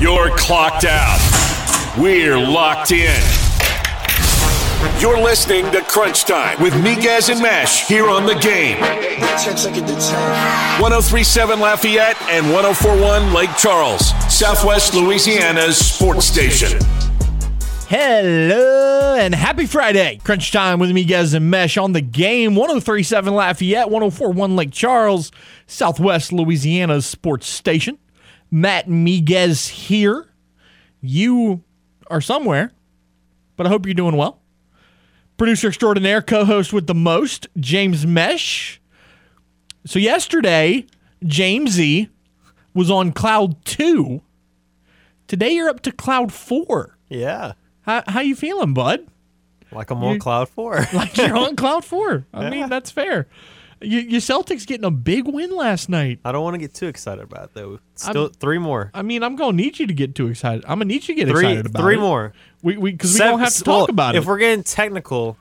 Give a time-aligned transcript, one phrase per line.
[0.00, 1.18] You're clocked out.
[1.98, 3.20] We're locked in.
[5.00, 8.78] You're listening to Crunch Time with Miguez and Mesh here on the game.
[8.80, 16.78] 1037 Lafayette and 1041 Lake Charles, Southwest Louisiana's sports station.
[17.88, 20.20] Hello and happy Friday.
[20.22, 22.54] Crunch time with Miguez and Mesh on the game.
[22.54, 25.32] 1037 Lafayette, 1041 Lake Charles,
[25.66, 27.98] Southwest Louisiana's sports station.
[28.50, 30.26] Matt Miguez here.
[31.00, 31.62] You
[32.10, 32.72] are somewhere,
[33.56, 34.40] but I hope you're doing well.
[35.36, 38.80] Producer extraordinaire, co host with the most, James Mesh.
[39.86, 40.86] So, yesterday,
[41.24, 42.08] Jamesy
[42.74, 44.22] was on cloud two.
[45.28, 46.98] Today, you're up to cloud four.
[47.08, 47.52] Yeah.
[47.82, 49.06] How, how you feeling, bud?
[49.70, 50.84] Like I'm on You- cloud four.
[50.92, 52.26] Like you're on cloud four.
[52.34, 53.28] I mean, that's fair.
[53.80, 56.18] You, your Celtics getting a big win last night.
[56.24, 57.78] I don't want to get too excited about it though.
[57.94, 58.90] Still three more.
[58.92, 60.64] I mean, I'm gonna need you to get too excited.
[60.64, 62.00] I'm gonna need you to get Three excited about three it.
[62.00, 62.32] more.
[62.62, 64.18] We we because we don't have to well, talk about it.
[64.18, 65.36] if we're getting technical,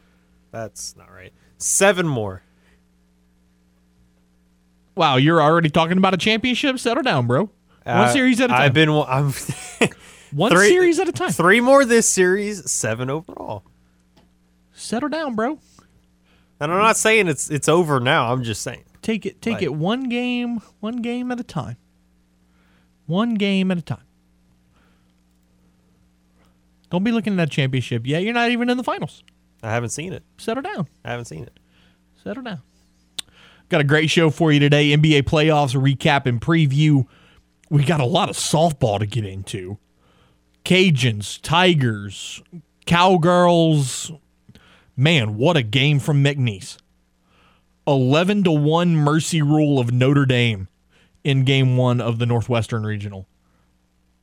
[0.52, 1.34] that's not right.
[1.58, 2.44] Seven more.
[4.96, 6.80] Wow, you're already talking about a championship.
[6.80, 7.42] Settle down, bro.
[7.44, 7.52] One
[7.86, 8.62] Uh, series at a time.
[8.62, 8.90] I've been.
[8.90, 9.34] I'm
[10.32, 11.32] One three- series at a time.
[11.32, 12.70] three more this series.
[12.70, 13.64] Seven overall.
[14.74, 15.60] Settle down, bro.
[16.60, 18.32] And I'm not saying it's it's over now.
[18.32, 18.84] I'm just saying.
[19.02, 19.64] Take it take Right.
[19.64, 21.78] it one game, one game at a time.
[23.06, 24.02] One game at a time.
[26.90, 28.24] Don't be looking at that championship yet.
[28.24, 29.24] You're not even in the finals.
[29.62, 30.24] I haven't seen it.
[30.38, 30.88] Settle down.
[31.04, 31.60] I haven't seen it.
[32.24, 32.62] Settle down.
[33.70, 34.96] Got a great show for you today.
[34.96, 37.06] NBA playoffs recap and preview.
[37.70, 39.78] We got a lot of softball to get into.
[40.64, 42.42] Cajuns, Tigers,
[42.86, 44.12] Cowgirls.
[45.00, 46.78] Man, what a game from McNeese.
[47.86, 50.68] 11 to 1 mercy rule of Notre Dame
[51.24, 53.28] in game 1 of the Northwestern Regional.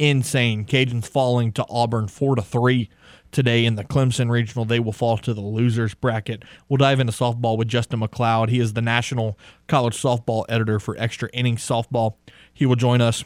[0.00, 0.64] Insane.
[0.64, 2.90] Cajuns falling to Auburn 4 to 3
[3.30, 4.64] today in the Clemson Regional.
[4.64, 6.44] They will fall to the losers bracket.
[6.68, 8.48] We'll dive into softball with Justin McLeod.
[8.48, 12.16] He is the national college softball editor for Extra Innings Softball.
[12.52, 13.22] He will join us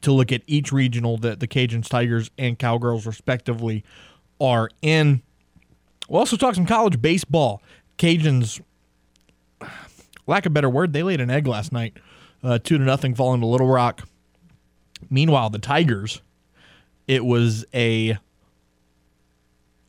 [0.00, 3.84] to look at each regional that the Cajuns, Tigers, and Cowgirls respectively
[4.40, 5.22] are in.
[6.08, 7.62] We'll also talk some college baseball.
[7.98, 8.60] Cajuns,
[10.26, 11.96] lack of a better word, they laid an egg last night,
[12.42, 14.06] uh, two to nothing, falling to Little Rock.
[15.10, 16.20] Meanwhile, the Tigers,
[17.06, 18.18] it was a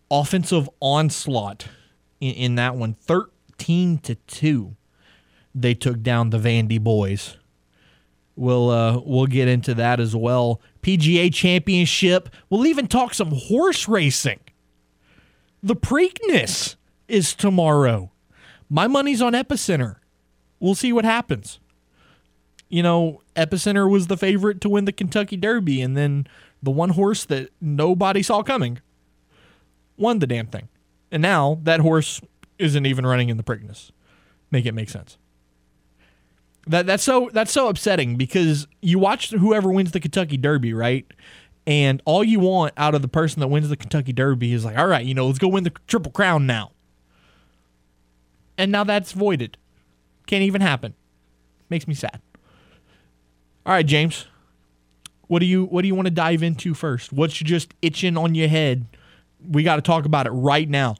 [0.09, 1.67] offensive onslaught
[2.19, 4.75] in, in that one, thirteen to two.
[5.53, 7.37] They took down the Vandy boys.
[8.35, 10.61] We'll uh, we'll get into that as well.
[10.81, 12.29] PGA Championship.
[12.49, 14.39] We'll even talk some horse racing.
[15.67, 16.77] The Preakness
[17.09, 18.09] is tomorrow.
[18.69, 19.97] My money's on Epicenter.
[20.61, 21.59] We'll see what happens.
[22.69, 26.25] You know, Epicenter was the favorite to win the Kentucky Derby, and then
[26.63, 28.79] the one horse that nobody saw coming
[29.97, 30.69] won the damn thing.
[31.11, 32.21] And now that horse
[32.57, 33.91] isn't even running in the Preakness.
[34.49, 35.17] Make it make sense.
[36.65, 41.05] That that's so that's so upsetting because you watch whoever wins the Kentucky Derby, right?
[41.67, 44.77] And all you want out of the person that wins the Kentucky Derby is like,
[44.77, 46.71] all right, you know, let's go win the Triple Crown now.
[48.57, 49.57] And now that's voided.
[50.27, 50.93] Can't even happen.
[51.69, 52.21] Makes me sad.
[53.65, 54.27] All right, James.
[55.27, 57.11] What do you what do you want to dive into first?
[57.11, 58.85] What's just itching on your head?
[59.45, 60.95] We got to talk about it right now.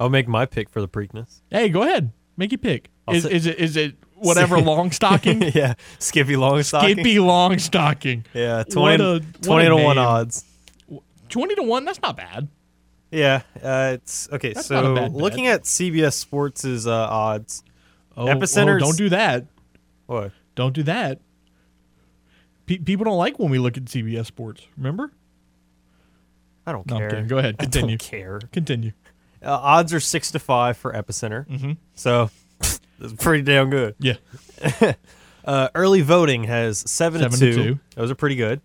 [0.00, 1.42] I'll make my pick for the Preakness.
[1.48, 2.10] Hey, go ahead.
[2.36, 2.90] Make your pick.
[3.08, 5.42] Is, say- is it is it whatever long stocking?
[5.54, 6.92] yeah, Skippy Longstocking.
[6.92, 8.24] Skippy long stocking.
[8.34, 10.44] Yeah, What 20, a- 20 what a to one odds.
[11.28, 11.84] Twenty to one.
[11.84, 12.48] That's not bad.
[13.10, 14.52] Yeah, uh, it's okay.
[14.52, 17.62] That's so bad looking at CBS Sports' uh, odds,
[18.16, 19.44] Oh, Epicenter's- oh, don't do that.
[20.06, 20.32] what?
[20.54, 21.20] Don't do that.
[22.66, 24.66] Pe- people don't like when we look at CBS Sports.
[24.76, 25.12] Remember?
[26.66, 27.22] I don't No, care.
[27.22, 27.58] Go ahead.
[27.58, 27.86] Continue.
[27.94, 28.40] I don't care.
[28.52, 28.92] Continue.
[29.42, 31.46] Uh, odds are six to five for Epicenter.
[31.48, 31.72] Mm-hmm.
[31.94, 32.30] So
[32.98, 33.94] that's pretty damn good.
[33.98, 34.14] Yeah.
[35.44, 37.62] Uh, early voting has seven, Seven to, to two.
[37.74, 37.80] two.
[37.94, 38.60] Those are pretty good.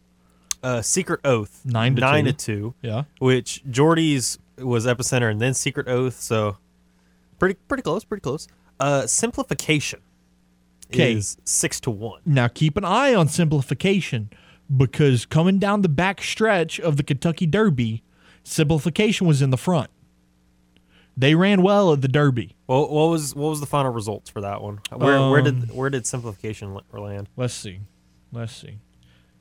[0.63, 2.31] Uh, Secret Oath Nine to nine two.
[2.31, 2.73] to two.
[2.81, 3.03] Yeah.
[3.19, 6.19] Which Jordy's was Epicenter and then Secret Oath.
[6.19, 6.57] So
[7.37, 8.03] pretty pretty close.
[8.03, 8.47] Pretty close.
[8.79, 9.99] Uh, Simplification
[10.91, 11.13] 'Kay.
[11.17, 12.21] is six to one.
[12.25, 14.31] Now keep an eye on simplification
[14.75, 18.01] because coming down the back stretch of the Kentucky Derby,
[18.43, 19.91] simplification was in the front.
[21.17, 22.55] They ran well at the Derby.
[22.67, 24.79] Well, what was what was the final results for that one?
[24.95, 27.27] Where where Um, did where did Simplification land?
[27.35, 27.79] Let's see.
[28.31, 28.77] Let's see.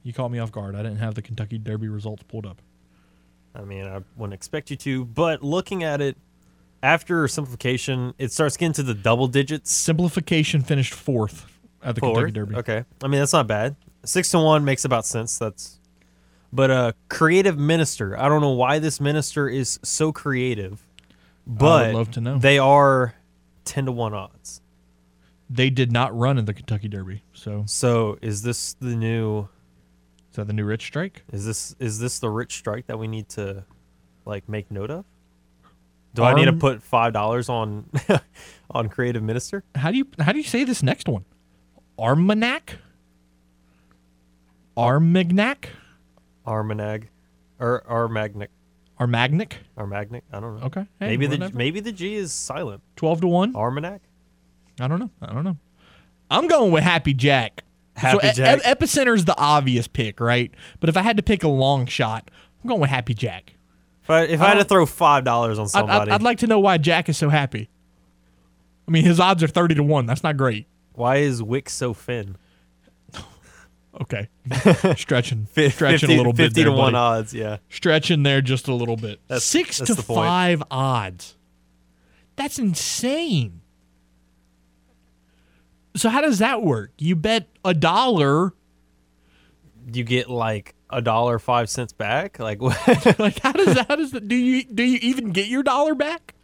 [0.03, 0.75] You caught me off guard.
[0.75, 2.61] I didn't have the Kentucky Derby results pulled up.
[3.55, 6.17] I mean, I wouldn't expect you to, but looking at it
[6.83, 9.71] after simplification, it starts getting to the double digits.
[9.71, 11.47] Simplification finished fourth
[11.83, 12.57] at the Kentucky Derby.
[12.57, 13.77] Okay, I mean that's not bad.
[14.05, 15.39] six to one makes about sense.
[15.39, 15.79] That's,
[16.53, 18.19] but uh, creative minister.
[18.19, 20.87] I don't know why this minister is so creative,
[21.47, 22.39] but love to know.
[22.39, 23.15] They are
[23.65, 24.61] ten to one odds.
[25.49, 27.23] They did not run in the Kentucky Derby.
[27.33, 29.49] So So is this the new?
[30.31, 31.25] is that the new rich strike?
[31.33, 33.65] Is this is this the rich strike that we need to,
[34.25, 35.05] like, make note of?
[36.15, 37.89] Do I need to put five dollars on,
[38.71, 39.65] on creative minister?
[39.75, 41.25] How do you how do you say this next one?
[41.99, 42.79] Armagnac?
[44.77, 45.71] Armagnac?
[46.47, 47.05] Armanag,
[47.59, 48.51] or er, Armagnic,
[49.01, 49.57] Armagnac?
[49.79, 50.25] Armagnac?
[50.33, 50.67] I don't know.
[50.67, 50.87] Okay.
[51.01, 51.57] Hey, maybe the whatever.
[51.57, 52.83] maybe the G is silent.
[52.97, 53.55] Twelve to one?
[53.55, 54.01] Armanac.
[54.79, 55.11] I don't know.
[55.23, 55.57] I don't know.
[56.31, 57.65] I'm going with Happy Jack.
[57.97, 58.59] Happy so, Jack.
[58.59, 60.53] E- Epicenter's the obvious pick, right?
[60.79, 62.31] But if I had to pick a long shot,
[62.63, 63.55] I'm going with Happy Jack.
[64.03, 66.39] If I if I had to throw five dollars on I'd, I'd, somebody, I'd like
[66.39, 67.69] to know why Jack is so happy.
[68.87, 70.07] I mean, his odds are 30 to 1.
[70.07, 70.67] That's not great.
[70.95, 72.37] why is Wick so thin?
[74.01, 74.29] Okay.
[74.97, 75.47] Stretching.
[75.47, 76.45] Stretching 50 a little bit.
[76.45, 76.97] 50 there, to one buddy.
[77.21, 77.35] odds.
[77.35, 79.21] Yeah, Stretching there just a little bit.
[79.29, 81.37] That's- Six that's to five odds.
[82.37, 83.61] That's insane.
[85.97, 86.93] So how does that work?
[86.99, 88.55] You bet a dollar.
[89.93, 92.39] you get like a dollar five cents back.
[92.39, 93.19] Like what?
[93.19, 93.89] Like how does that?
[93.89, 94.27] How does that?
[94.29, 96.35] Do you do you even get your dollar back?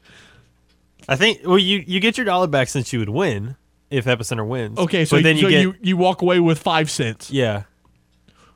[1.09, 3.57] I think well you you get your dollar back since you would win
[3.91, 4.79] if Epicenter wins.
[4.79, 7.31] Okay, so, But then so you get you you walk away with five cents.
[7.31, 7.65] yeah,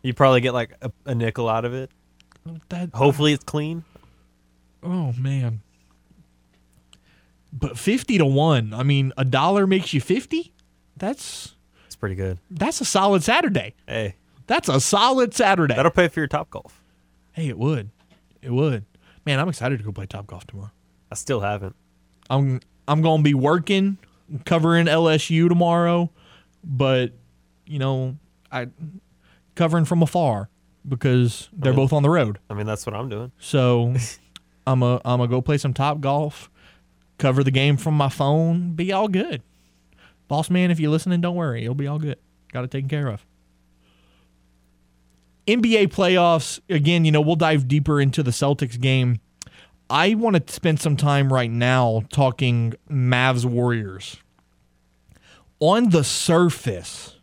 [0.02, 1.90] you probably get like a, a nickel out of it.
[2.70, 3.84] That, Hopefully it's clean.
[4.82, 5.60] Oh man.
[7.52, 8.72] But fifty to one.
[8.72, 10.52] I mean, a dollar makes you fifty.
[10.96, 11.54] That's
[11.86, 12.38] It's pretty good.
[12.50, 13.74] that's a solid Saturday.
[13.86, 14.16] Hey,
[14.46, 15.74] That's a solid Saturday.
[15.74, 16.82] that'll pay for your top golf.
[17.32, 17.90] hey, it would.
[18.42, 18.84] It would.
[19.26, 20.70] Man, I'm excited to go play top golf tomorrow.
[21.10, 21.74] I still haven't.
[22.28, 23.98] I'm I'm gonna be working,
[24.44, 26.10] covering LSU tomorrow,
[26.64, 27.12] but
[27.66, 28.16] you know,
[28.50, 28.68] I
[29.54, 30.48] covering from afar
[30.88, 32.38] because they're both on the road.
[32.48, 33.32] I mean that's what I'm doing.
[33.38, 33.94] So
[34.66, 36.50] I'm a I'm gonna go play some top golf,
[37.18, 39.42] cover the game from my phone, be all good.
[40.28, 42.18] Boss man, if you're listening, don't worry, it'll be all good.
[42.52, 43.24] Got it taken care of.
[45.46, 47.04] NBA playoffs again.
[47.04, 49.20] You know, we'll dive deeper into the Celtics game.
[49.90, 54.16] I want to spend some time right now talking Mavs Warriors.
[55.58, 57.16] On the surface,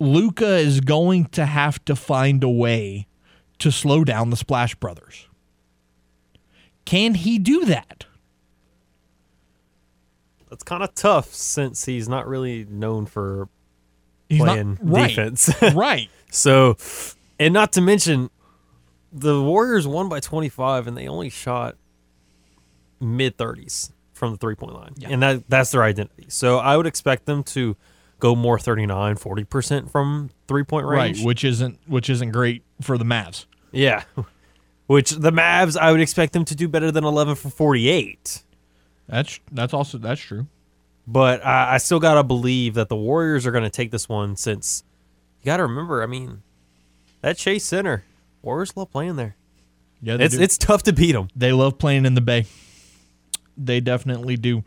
[0.00, 3.06] Luka is going to have to find a way
[3.58, 5.28] to slow down the Splash Brothers.
[6.84, 8.06] Can he do that?
[10.48, 13.48] That's kind of tough since he's not really known for
[14.28, 15.08] He's playing not right.
[15.08, 15.50] defense.
[15.74, 16.08] right.
[16.30, 16.76] So,
[17.38, 18.30] and not to mention,
[19.12, 21.76] the Warriors won by 25, and they only shot
[23.00, 25.08] mid 30s from the three point line, Yeah.
[25.10, 26.26] and that that's their identity.
[26.28, 27.76] So I would expect them to
[28.18, 31.18] go more 39, 40 percent from three point range.
[31.18, 33.46] Right, which isn't which isn't great for the Mavs.
[33.70, 34.02] Yeah,
[34.86, 38.42] which the Mavs I would expect them to do better than 11 for 48.
[39.08, 40.48] That's that's also that's true.
[41.06, 44.82] But I, I still gotta believe that the Warriors are gonna take this one since
[45.40, 46.02] you gotta remember.
[46.02, 46.42] I mean,
[47.22, 48.04] that Chase Center,
[48.42, 49.36] Warriors love playing there.
[50.00, 50.42] Yeah, It's do.
[50.42, 51.28] it's tough to beat them.
[51.34, 52.46] they love playing in the Bay.
[53.56, 54.62] They definitely do.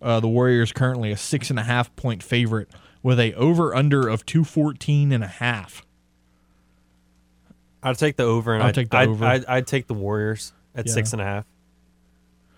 [0.00, 2.68] Uh, the Warriors currently a six and a half point favorite
[3.02, 5.84] with a over under of 214 and a half.
[7.82, 9.24] I'd take the over, and I'll I'd, take the I'd, over.
[9.24, 10.92] I'd, I'd take the Warriors at Yeah.
[10.92, 11.44] six and a half.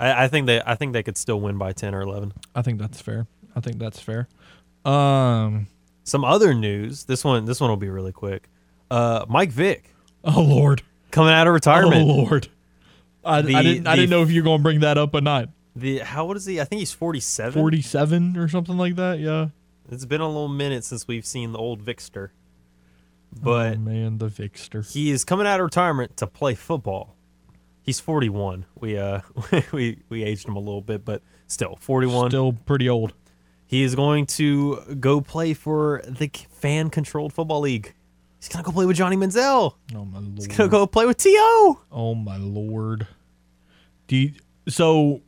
[0.01, 2.33] I, I think they I think they could still win by ten or eleven.
[2.55, 3.27] I think that's fair.
[3.57, 4.29] I think that's fair.
[4.85, 5.67] Um.
[6.05, 7.05] Some other news.
[7.05, 8.49] This one this one will be really quick.
[8.91, 9.92] Uh, Mike Vick
[10.25, 10.83] Oh Lord.
[11.11, 12.09] coming out of retirement.
[12.09, 12.15] Oh.
[12.15, 12.49] Lord.
[13.25, 13.87] I, The- I didn't.
[13.87, 15.49] I didn't know if you're going to bring that up or not.
[15.75, 16.61] The how old is he?
[16.61, 17.61] I think he's forty seven.
[17.61, 19.19] 47 or something like that.
[19.21, 19.49] Yeah.
[19.91, 22.31] It's been a little minute since we've seen the old Vickster,
[23.43, 24.91] but oh, man, the Vixter.
[24.91, 27.17] he is coming out of retirement to play football.
[27.83, 28.65] He's 41.
[28.79, 29.21] We uh
[29.73, 32.31] we we aged him a little bit, but still 41.
[32.31, 33.13] Still pretty old.
[33.67, 37.95] He is going to go play for the fan controlled football league.
[38.43, 39.77] He's gonna go play with Johnny Manziel.
[39.95, 40.35] Oh my lord.
[40.35, 41.79] He's gonna go play with To.
[41.93, 43.07] Oh my lord.
[44.09, 44.33] Do you,
[44.69, 45.23] so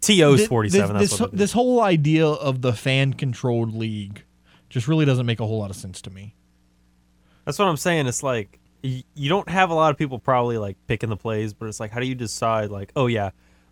[0.00, 0.96] T.O.'s 47.
[0.96, 1.38] This, this, what it is.
[1.38, 4.24] this whole idea of the fan controlled league
[4.68, 6.34] just really doesn't make a whole lot of sense to me.
[7.44, 8.08] That's what I'm saying.
[8.08, 11.68] It's like you don't have a lot of people probably like picking the plays, but
[11.68, 12.70] it's like how do you decide?
[12.70, 13.30] Like, oh yeah,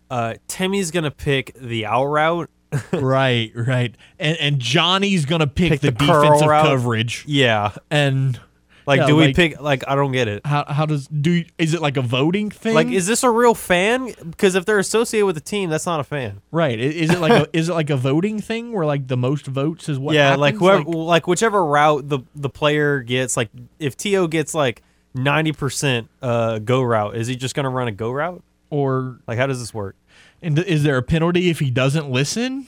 [0.09, 2.49] uh, Timmy's gonna pick the out route.
[2.93, 3.95] right, right.
[4.19, 6.65] And and Johnny's gonna pick, Pick the, the defensive route.
[6.65, 8.39] coverage, Yeah, and
[8.85, 9.59] Like, Yeah, do we pick?
[9.61, 10.45] Like, I don't get it.
[10.45, 12.73] How how does do is it like a voting thing?
[12.73, 14.13] Like, is this a real fan?
[14.29, 16.41] Because if they're associated with the team, that's not a fan.
[16.51, 16.77] right?
[16.79, 19.87] Is it like a is it like a voting thing where like the most votes
[19.89, 20.15] is what?
[20.15, 20.39] yeah, happens?
[20.41, 23.35] like whoever, like, whichever route the the player gets.
[23.37, 24.27] Like, if T.O.
[24.27, 24.83] gets like
[25.13, 28.43] ninety percent uh go route, is he just gonna run a go route?
[28.69, 29.95] or Like, how does this work?
[30.41, 32.67] And is there a penalty if he doesn't listen?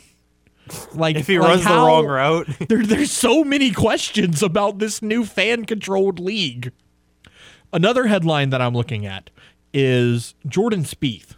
[0.93, 5.01] Like If he like runs the wrong route, There, there's so many questions about this
[5.01, 6.71] new fan controlled league.
[7.73, 9.29] Another headline that I'm looking at
[9.73, 11.35] is Jordan Spieth.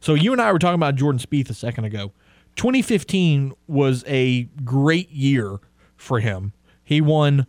[0.00, 2.12] So you and I were talking about Jordan Spieth a second ago.
[2.56, 5.58] 2015 was a great year
[5.96, 6.52] for him.
[6.82, 7.46] He won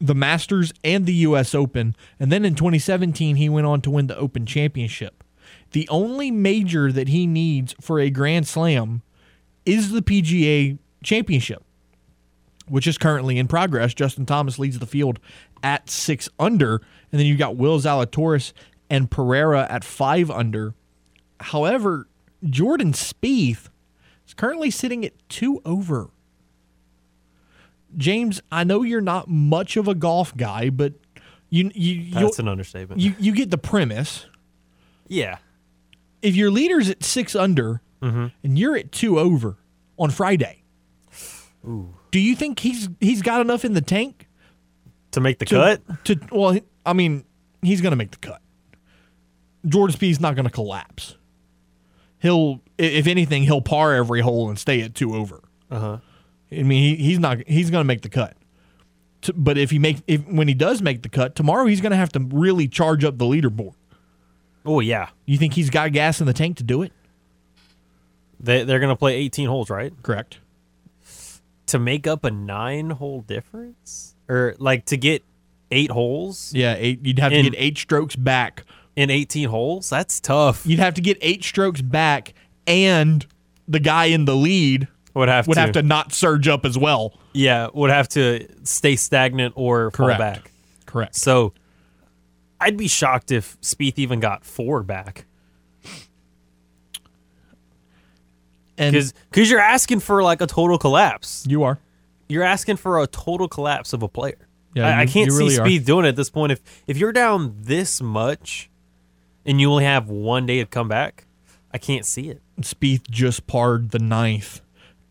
[0.00, 4.06] the Masters and the US Open, and then in 2017 he went on to win
[4.06, 5.21] the Open Championship.
[5.72, 9.02] The only major that he needs for a Grand Slam
[9.64, 11.64] is the PGA Championship
[12.68, 13.92] which is currently in progress.
[13.94, 15.18] Justin Thomas leads the field
[15.62, 16.76] at six under,
[17.10, 18.52] and then you've got Will Zalatoris
[18.88, 20.74] and Pereira at five under.
[21.40, 22.08] However,
[22.44, 23.68] Jordan Spieth
[24.26, 26.08] is currently sitting at two over.
[27.96, 30.94] James, I know you're not much of a golf guy, but
[31.50, 33.02] you you you that's an understatement.
[33.02, 34.26] you, you get the premise.
[35.08, 35.38] yeah,
[36.22, 37.82] If your leader's at six under
[38.42, 39.58] and you're at two over
[39.98, 40.62] on Friday,
[42.10, 44.28] do you think he's he's got enough in the tank
[45.12, 46.04] to make the to, cut.
[46.04, 47.24] To well, I mean,
[47.62, 48.40] he's going to make the cut.
[49.66, 51.16] Jordan Spieth's not going to collapse.
[52.18, 55.42] He'll, if anything, he'll par every hole and stay at two over.
[55.70, 55.98] Uh huh.
[56.50, 57.38] I mean, he, he's not.
[57.46, 58.36] He's going to make the cut.
[59.22, 61.92] T- But if he make if when he does make the cut tomorrow, he's going
[61.92, 63.74] to have to really charge up the leaderboard.
[64.64, 66.92] Oh yeah, You think he's got gas in the tank to do it?
[68.40, 69.92] they they're gonna play eighteen holes, right?
[70.02, 70.38] Correct.
[71.66, 75.22] To make up a nine hole difference, or like to get
[75.70, 78.64] eight holes Yeah, eight, you'd have to get eight strokes back.
[78.94, 79.88] in eighteen holes.
[79.88, 80.66] That's tough.
[80.66, 82.34] You'd have to get eight strokes back,
[82.66, 83.24] and
[83.66, 86.76] the guy in the lead Would have would to, have to not surge up as
[86.76, 87.14] well.
[87.32, 90.18] yeah, would have to stay stagnant or Correct.
[90.20, 90.50] fall back.
[90.84, 91.14] Correct.
[91.14, 91.54] So,
[92.62, 95.26] I'd be shocked if Spieth even got four back.
[98.78, 101.44] And because you're asking for like a total collapse.
[101.48, 101.78] you are.
[102.28, 104.48] You're asking for a total collapse of a player.
[104.74, 105.78] Yeah, I, I can't you see really.
[105.78, 106.52] Spieth doing it at this point.
[106.52, 108.70] If if you're down this much,
[109.44, 111.26] and you only have one day to come back,
[111.72, 112.40] I can't see it.
[112.60, 114.62] Spieth just parred the ninth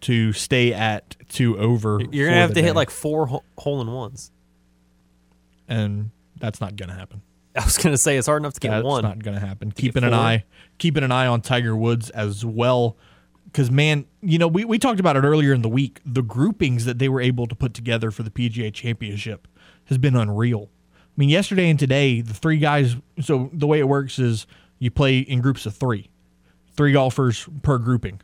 [0.02, 2.02] to stay at two over.
[2.12, 2.64] You're gonna have to day.
[2.64, 3.28] hit like four
[3.58, 4.32] hole in ones.
[5.68, 7.22] and that's not gonna happen.
[7.58, 8.78] I was gonna say it's hard enough to get one.
[8.78, 9.04] That's one.
[9.04, 9.72] not gonna happen.
[9.72, 10.46] Keeping an eye,
[10.78, 12.96] keeping an eye on Tiger Woods as well,
[13.46, 16.00] because man, you know we we talked about it earlier in the week.
[16.06, 19.48] The groupings that they were able to put together for the PGA Championship
[19.86, 20.70] has been unreal.
[20.94, 22.96] I mean, yesterday and today, the three guys.
[23.20, 24.48] So the way it works is
[24.80, 26.10] you play in groups of three,
[26.76, 28.22] three golfers per grouping.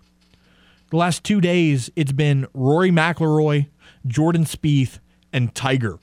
[0.89, 3.67] The last two days, it's been Rory McIlroy,
[4.05, 4.99] Jordan Spieth,
[5.33, 5.99] and Tiger.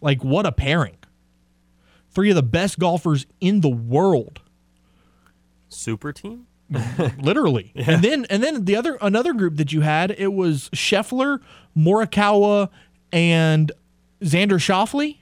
[0.00, 0.96] Like what a pairing!
[2.12, 4.40] Three of the best golfers in the world,
[5.68, 6.46] Super team.
[7.18, 7.72] literally.
[7.74, 11.40] And then and then the other another group that you had, it was Scheffler,
[11.76, 12.68] Morikawa,
[13.12, 13.72] and
[14.20, 15.16] Xander Schauffele.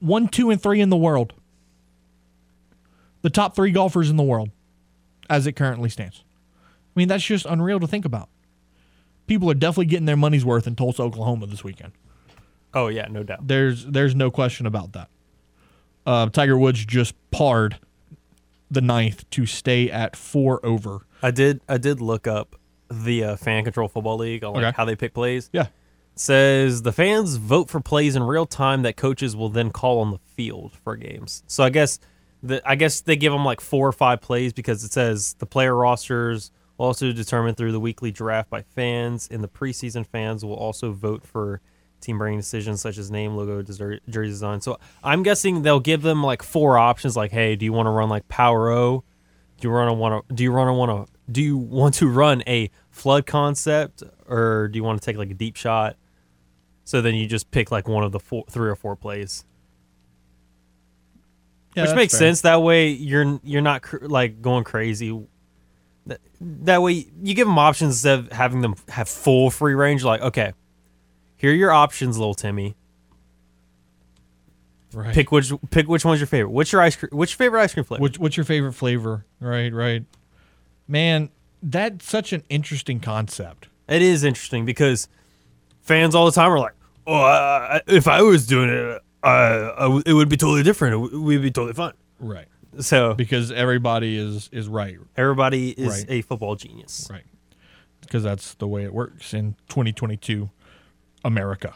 [0.00, 1.34] One, two, and three in the world.
[3.22, 4.50] The top three golfers in the world,
[5.28, 6.24] as it currently stands.
[6.56, 8.28] I mean, that's just unreal to think about.
[9.26, 11.92] People are definitely getting their money's worth in Tulsa, Oklahoma this weekend.
[12.72, 13.46] Oh yeah, no doubt.
[13.46, 15.08] There's there's no question about that.
[16.06, 17.78] Uh, Tiger Woods just parred
[18.70, 21.06] the ninth to stay at four over.
[21.22, 21.60] I did.
[21.68, 22.56] I did look up
[22.90, 24.74] the uh, fan control football league on like Okay.
[24.76, 25.50] how they pick plays.
[25.52, 25.66] Yeah.
[26.16, 30.10] says the fans vote for plays in real time that coaches will then call on
[30.10, 31.42] the field for games.
[31.46, 31.98] So I guess
[32.42, 35.46] the I guess they give them like four or five plays because it says the
[35.46, 39.28] player rosters will also determined through the weekly draft by fans.
[39.28, 41.60] In the preseason, fans will also vote for
[42.00, 44.60] team branding decisions such as name, logo, deser- jersey design.
[44.60, 47.16] So I'm guessing they'll give them like four options.
[47.16, 49.04] Like, hey, do you want to run like Power O?
[49.60, 50.34] Do you run a want to?
[50.34, 51.12] Do you run a want to?
[51.30, 55.30] Do you want to run a flood concept, or do you want to take like
[55.30, 55.96] a deep shot?
[56.84, 59.44] So then you just pick like one of the four, three or four plays,
[61.76, 62.18] Yeah, which makes fair.
[62.30, 62.40] sense.
[62.40, 65.16] That way you're you're not cr- like going crazy.
[66.06, 70.02] That, that way you give them options instead of having them have full free range.
[70.02, 70.52] Like, okay,
[71.40, 72.76] here are your options, little Timmy.
[74.92, 75.14] Right.
[75.14, 76.50] Pick which pick which one's your favorite.
[76.50, 77.10] What's your ice cream?
[77.12, 78.02] Which favorite ice cream flavor?
[78.02, 79.24] Which, what's your favorite flavor?
[79.38, 80.04] Right, right.
[80.88, 81.30] Man,
[81.62, 83.68] that's such an interesting concept.
[83.88, 85.08] It is interesting because
[85.80, 86.74] fans all the time are like,
[87.06, 91.12] oh, I, if I was doing it, uh, it would be totally different.
[91.12, 91.92] It would be totally fun.
[92.18, 92.46] Right.
[92.80, 94.98] So Because everybody is is right.
[95.16, 96.06] everybody is Right.
[96.08, 97.06] a football genius.
[97.10, 97.24] Right.
[98.00, 100.50] Because that's the way it works in 2022
[101.24, 101.74] America.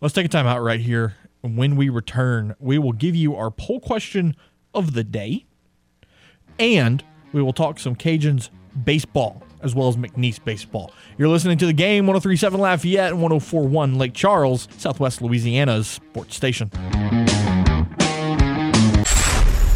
[0.00, 1.16] Let's take a time out right here.
[1.42, 4.36] When we return, we will give you our poll question
[4.74, 5.46] of the day
[6.58, 8.50] and we will talk some Cajuns
[8.84, 10.92] baseball as well as McNeese baseball.
[11.16, 16.70] You're listening to the game 1037 Lafayette and 1041 Lake Charles, Southwest Louisiana's sports station.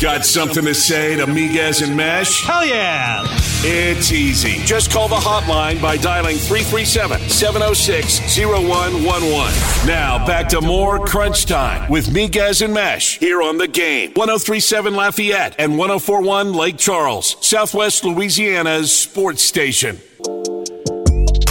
[0.02, 2.44] Got something to say to Miguez and Mesh?
[2.44, 3.24] Hell yeah!
[3.62, 4.54] It's easy.
[4.64, 9.86] Just call the hotline by dialing 337 706 0111.
[9.86, 14.10] Now, back to more Crunch Time with Miguez and Mesh here on the game.
[14.14, 20.00] 1037 Lafayette and 1041 Lake Charles, Southwest Louisiana's sports station.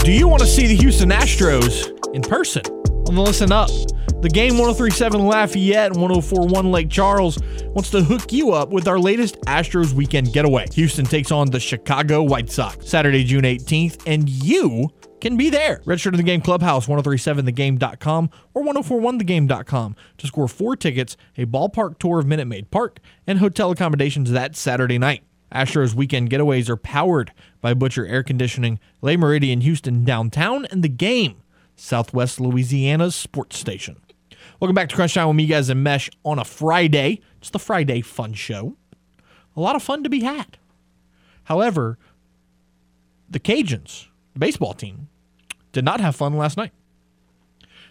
[0.04, 2.64] Do you want to see the Houston Astros in person?
[3.06, 3.70] Well, listen up.
[4.22, 9.00] The game 1037 Lafayette and 1041 Lake Charles wants to hook you up with our
[9.00, 10.66] latest Astros weekend getaway.
[10.74, 15.82] Houston takes on the Chicago White Sox Saturday, June 18th, and you can be there.
[15.86, 22.20] Register to the game clubhouse 1037thegame.com or 1041thegame.com to score four tickets, a ballpark tour
[22.20, 25.24] of Minute Maid Park, and hotel accommodations that Saturday night.
[25.52, 30.88] Astros weekend getaways are powered by Butcher Air Conditioning, Le Meridien Houston downtown, and the
[30.88, 31.42] game,
[31.74, 33.96] Southwest Louisiana's sports station.
[34.62, 37.20] Welcome back to Crunch Time with Miguez and Mesh on a Friday.
[37.38, 38.76] It's the Friday fun show.
[39.56, 40.56] A lot of fun to be had.
[41.42, 41.98] However,
[43.28, 45.08] the Cajuns, the baseball team,
[45.72, 46.70] did not have fun last night.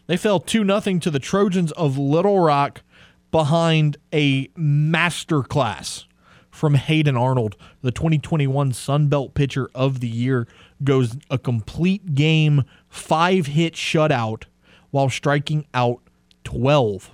[0.08, 2.84] They fell 2 0 to the Trojans of Little Rock
[3.32, 6.06] behind a masterclass
[6.52, 7.58] from Hayden Arnold.
[7.82, 10.48] The 2021 Sun Belt pitcher of the year
[10.86, 14.46] goes a complete game, five hit shutout
[14.92, 16.02] while striking out
[16.44, 17.12] 12.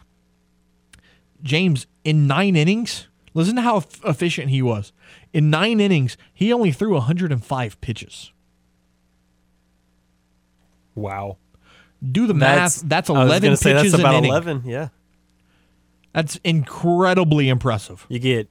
[1.43, 4.91] James, in nine innings, listen to how efficient he was.
[5.34, 8.31] In nine innings, he only threw 105 pitches.
[10.96, 11.38] Wow.
[12.12, 12.81] Do the math.
[12.81, 14.31] That's I was 11 gonna say pitches that's about an inning.
[14.31, 14.62] 11.
[14.65, 14.89] Yeah.
[16.13, 18.05] That's incredibly impressive.
[18.09, 18.50] You get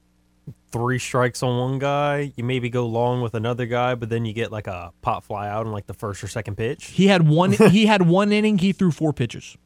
[0.71, 2.33] three strikes on one guy.
[2.37, 5.49] You maybe go long with another guy, but then you get like a pop fly
[5.49, 6.87] out on like the first or second pitch.
[6.87, 7.53] He had one.
[7.71, 8.59] he had one inning.
[8.59, 9.57] He threw four pitches.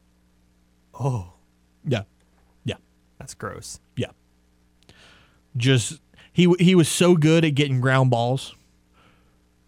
[1.03, 1.33] Oh,
[1.83, 2.03] Yeah,
[2.63, 2.75] yeah,
[3.17, 3.79] that's gross.
[3.95, 4.11] yeah.
[5.57, 5.99] Just
[6.31, 8.55] he he was so good at getting ground balls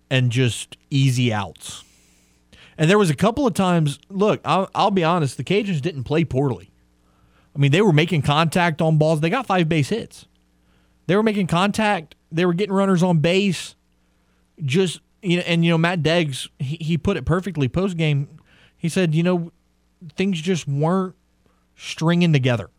[0.10, 1.84] and just easy outs.
[2.78, 4.00] And there was a couple of times.
[4.10, 5.38] Look, I'll, I'll be honest.
[5.38, 6.70] The Cajuns didn't play poorly.
[7.56, 9.20] I mean, they were making contact on balls.
[9.20, 10.26] They got five base hits.
[11.08, 12.16] They were making contact.
[12.32, 13.76] They were getting runners on base.
[14.64, 18.28] Just you know, and you know, Matt Deggs he, he put it perfectly post game.
[18.78, 19.52] He said, you know,
[20.16, 21.16] things just weren't
[21.84, 22.70] stringing together.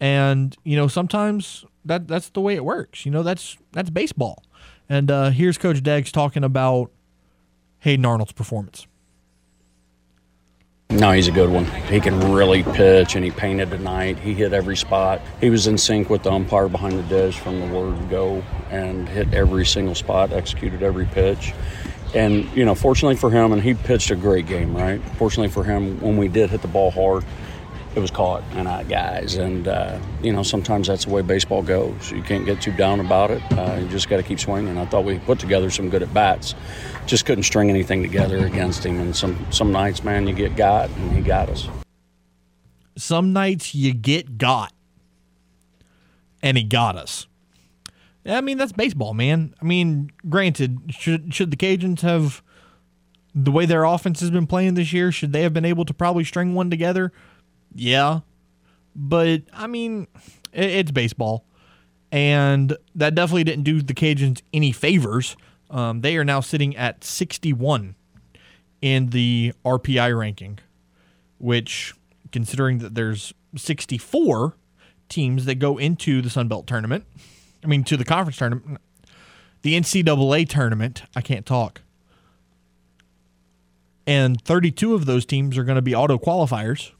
[0.00, 3.04] And you know, sometimes that that's the way it works.
[3.04, 4.42] You know, that's that's baseball.
[4.88, 6.90] And uh, here's Coach Deggs talking about
[7.80, 8.86] Hayden Arnold's performance.
[10.90, 11.64] No, he's a good one.
[11.88, 14.18] He can really pitch, and he painted tonight.
[14.18, 15.20] He hit every spot.
[15.40, 19.08] He was in sync with the umpire behind the dish from the word go, and
[19.08, 21.52] hit every single spot, executed every pitch.
[22.14, 25.00] And you know, fortunately for him, and he pitched a great game, right?
[25.16, 27.24] Fortunately for him, when we did hit the ball hard,
[27.94, 29.36] it was caught and out guys.
[29.36, 32.12] And uh, you know, sometimes that's the way baseball goes.
[32.12, 33.42] You can't get too down about it.
[33.52, 34.78] Uh, you just got to keep swinging.
[34.78, 36.54] I thought we put together some good at bats,
[37.06, 39.00] just couldn't string anything together against him.
[39.00, 41.68] And some some nights, man, you get got, and he got us.
[42.96, 44.72] Some nights you get got,
[46.42, 47.26] and he got us.
[48.26, 49.54] I mean, that's baseball, man.
[49.60, 52.42] I mean, granted, should should the Cajuns have
[53.34, 55.12] the way their offense has been playing this year?
[55.12, 57.12] Should they have been able to probably string one together?
[57.74, 58.20] Yeah,
[58.94, 60.06] but I mean,
[60.52, 61.44] it, it's baseball,
[62.10, 65.36] and that definitely didn't do the Cajuns any favors.
[65.70, 67.96] Um, they are now sitting at 61
[68.80, 70.58] in the RPI ranking,
[71.38, 71.94] which,
[72.32, 74.56] considering that there's 64
[75.08, 77.04] teams that go into the Sun Belt tournament,
[77.64, 78.78] I mean, to the conference tournament,
[79.62, 81.80] the NCAA tournament, I can't talk.
[84.06, 86.92] And 32 of those teams are going to be auto qualifiers.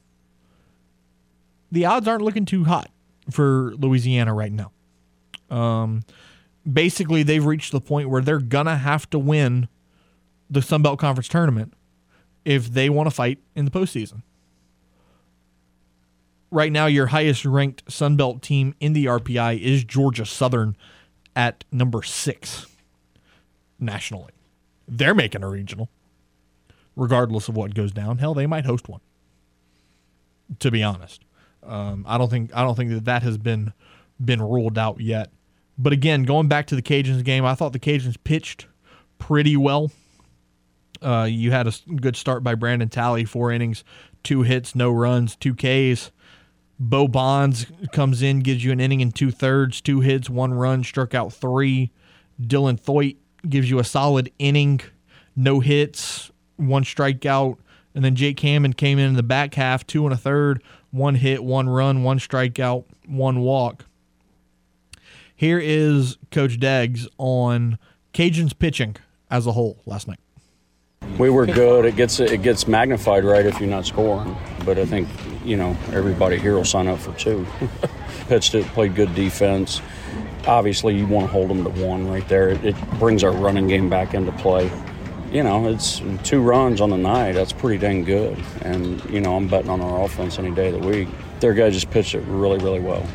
[1.71, 2.91] The odds aren't looking too hot
[3.31, 4.73] for Louisiana right now.
[5.55, 6.05] Um,
[6.71, 9.69] basically, they've reached the point where they're going to have to win
[10.49, 11.75] the Sun Belt Conference tournament
[12.45, 14.23] if they want to fight in the postseason.
[16.55, 20.77] Right now, your highest ranked Sun Belt team in the RPI is Georgia Southern
[21.35, 22.67] at number six
[23.81, 24.31] nationally.
[24.87, 25.89] They're making a regional.
[26.97, 28.19] regardless of what goes down.
[28.19, 29.01] Hell, they might host one.
[30.61, 31.25] To be honest,
[31.65, 33.73] um, I don't think I don't think that that has been
[34.25, 35.33] been ruled out yet.
[35.77, 38.67] But again, going back to the Cajuns game, I thought the Cajuns pitched
[39.19, 39.91] pretty well.
[41.03, 43.83] Uh, you had a good start by Brandon Talley, four innings,
[44.23, 46.13] two hits, no runs, two Ks.
[46.79, 50.83] Bo Bonds comes in, gives you an inning and two thirds, two hits, one run,
[50.83, 51.93] struck out three.
[52.41, 53.17] Dylan Theut
[53.49, 54.81] gives you a solid inning,
[55.37, 57.59] no hits, one strikeout.
[57.95, 61.15] And then Jake Hammond came in in the back half, two and a third, one
[61.15, 63.85] hit, one run, one strikeout, one walk.
[65.37, 67.79] Here is Coach Deggs on
[68.13, 68.97] Cajuns pitching
[69.31, 70.19] as a whole last night.
[71.19, 71.85] We were good.
[71.85, 74.37] It gets it gets magnified right if you're not scoring.
[74.65, 75.09] But I think
[75.45, 77.47] you know everybody here will sign up for two.
[78.29, 79.81] Pitched it, played good defense.
[80.47, 82.51] Obviously, you want to hold them to one right there.
[82.51, 84.71] It, it brings our running game back into play.
[85.33, 87.33] You know, it's two runs on the night.
[87.33, 88.43] That's pretty dang good.
[88.63, 91.09] And you know, I'm betting on our offense any day of the week.
[91.41, 93.07] Their guy just pitched it really, really well.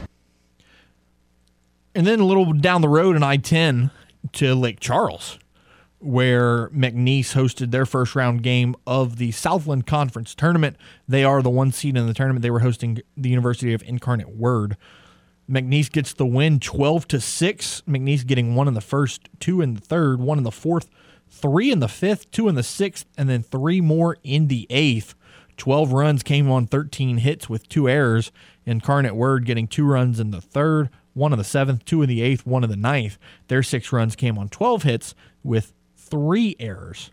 [1.95, 3.91] And then a little down the road in I 10
[4.33, 5.39] to Lake Charles,
[5.99, 10.77] where McNeese hosted their first round game of the Southland Conference tournament.
[11.07, 12.41] They are the one seed in the tournament.
[12.41, 14.77] They were hosting the University of Incarnate Word.
[15.49, 17.83] McNeese gets the win 12 to 6.
[17.87, 20.89] McNeese getting one in the first, two in the third, one in the fourth,
[21.27, 25.15] three in the fifth, two in the sixth, and then three more in the eighth.
[25.57, 28.31] 12 runs came on 13 hits with two errors.
[28.65, 32.21] Incarnate Word getting two runs in the third, one in the seventh, two in the
[32.21, 33.17] eighth, one in the ninth.
[33.47, 35.73] Their six runs came on 12 hits with
[36.09, 37.11] three errors.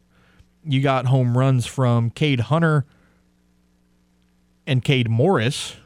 [0.65, 2.85] You got home runs from Cade Hunter
[4.67, 5.77] and Cade Morris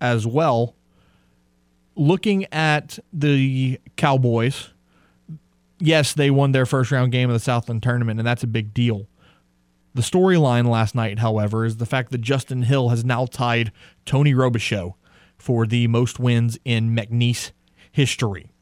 [0.00, 0.74] as well.
[1.94, 4.70] Looking at the Cowboys,
[5.78, 8.72] yes, they won their first round game of the Southland tournament, and that's a big
[8.72, 9.06] deal.
[9.94, 13.72] The storyline last night, however, is the fact that Justin Hill has now tied
[14.06, 14.94] Tony Robichaux
[15.36, 17.50] for the most wins in McNeese
[17.90, 18.52] history.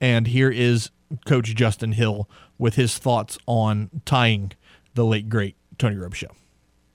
[0.00, 0.90] And here is
[1.26, 4.52] Coach Justin Hill with his thoughts on tying
[4.94, 6.34] the late great Tony Robichaux.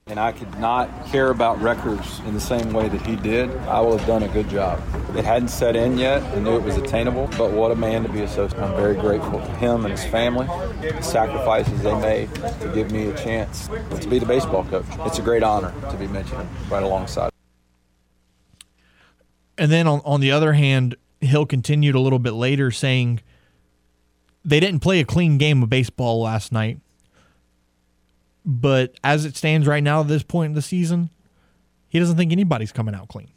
[0.08, 3.49] And I could not care about records in the same way that he did.
[3.65, 4.80] I will have done a good job.
[5.15, 6.21] It hadn't set in yet.
[6.21, 8.63] I knew it was attainable, but what a man to be associated.
[8.63, 10.45] I'm very grateful to him and his family,
[10.80, 13.67] the sacrifices they made to give me a chance
[13.99, 14.86] to be the baseball coach.
[15.08, 17.32] It's a great honor to be mentioned right alongside.
[19.58, 23.21] And then on, on the other hand, Hill continued a little bit later saying
[24.45, 26.79] they didn't play a clean game of baseball last night.
[28.45, 31.10] But as it stands right now at this point in the season,
[31.89, 33.31] he doesn't think anybody's coming out clean.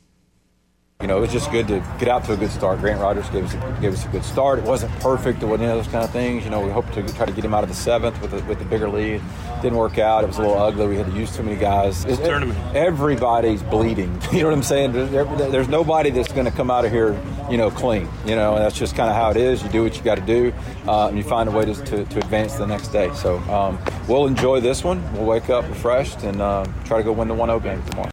[1.00, 2.80] You know, it was just good to get out to a good start.
[2.80, 4.58] Grant Rogers gave us a, gave us a good start.
[4.58, 5.40] It wasn't perfect.
[5.40, 6.42] It wasn't any of those kind of things.
[6.42, 8.44] You know, we hoped to try to get him out of the seventh with a,
[8.46, 9.22] with a bigger lead.
[9.62, 10.24] Didn't work out.
[10.24, 10.88] It was a little ugly.
[10.88, 12.04] We had to use too many guys.
[12.04, 12.58] It's tournament.
[12.74, 14.20] Everybody's bleeding.
[14.32, 14.90] You know what I'm saying?
[14.92, 15.10] There's,
[15.52, 17.16] there's nobody that's going to come out of here,
[17.48, 18.08] you know, clean.
[18.26, 19.62] You know, and that's just kind of how it is.
[19.62, 20.52] You do what you got to do,
[20.88, 23.12] uh, and you find a way to, to, to, advance the next day.
[23.14, 25.00] So um, we'll enjoy this one.
[25.12, 28.10] We'll wake up refreshed and uh, try to go win the 1-0 game tomorrow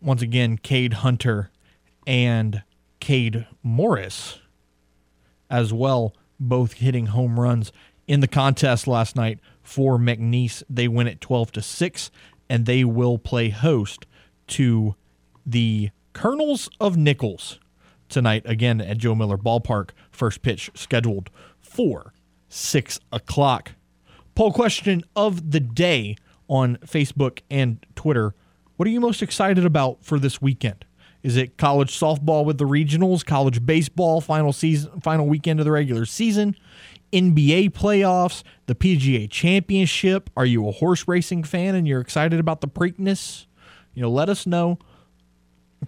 [0.00, 1.50] once again, Cade Hunter
[2.06, 2.62] and
[3.00, 4.38] Cade Morris
[5.50, 7.72] as well, both hitting home runs
[8.06, 10.62] in the contest last night for McNeese.
[10.68, 12.10] They win it 12 to 6,
[12.48, 14.06] and they will play host
[14.48, 14.94] to
[15.44, 17.58] the Colonels of Nichols
[18.08, 19.90] tonight, again at Joe Miller Ballpark.
[20.10, 21.30] First pitch scheduled
[21.60, 22.12] for
[22.48, 23.72] 6 o'clock.
[24.34, 26.16] Poll question of the day
[26.48, 28.34] on Facebook and Twitter
[28.78, 30.84] what are you most excited about for this weekend?
[31.24, 35.72] Is it college softball with the regionals, college baseball, final season, final weekend of the
[35.72, 36.54] regular season,
[37.12, 40.30] NBA playoffs, the PGA Championship?
[40.36, 43.46] Are you a horse racing fan and you're excited about the Preakness?
[43.94, 44.78] You know, let us know.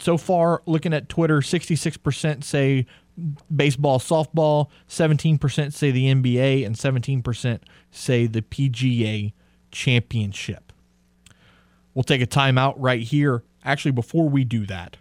[0.01, 2.87] So far, looking at Twitter, 66% say
[3.55, 7.61] baseball, softball, 17% say the NBA, and 17%
[7.93, 9.33] say the PGA
[9.71, 10.70] Championship.
[11.95, 13.43] We'll take a timeout right here.
[13.65, 14.97] Actually, before we do that,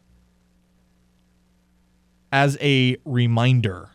[2.31, 3.89] as a reminder,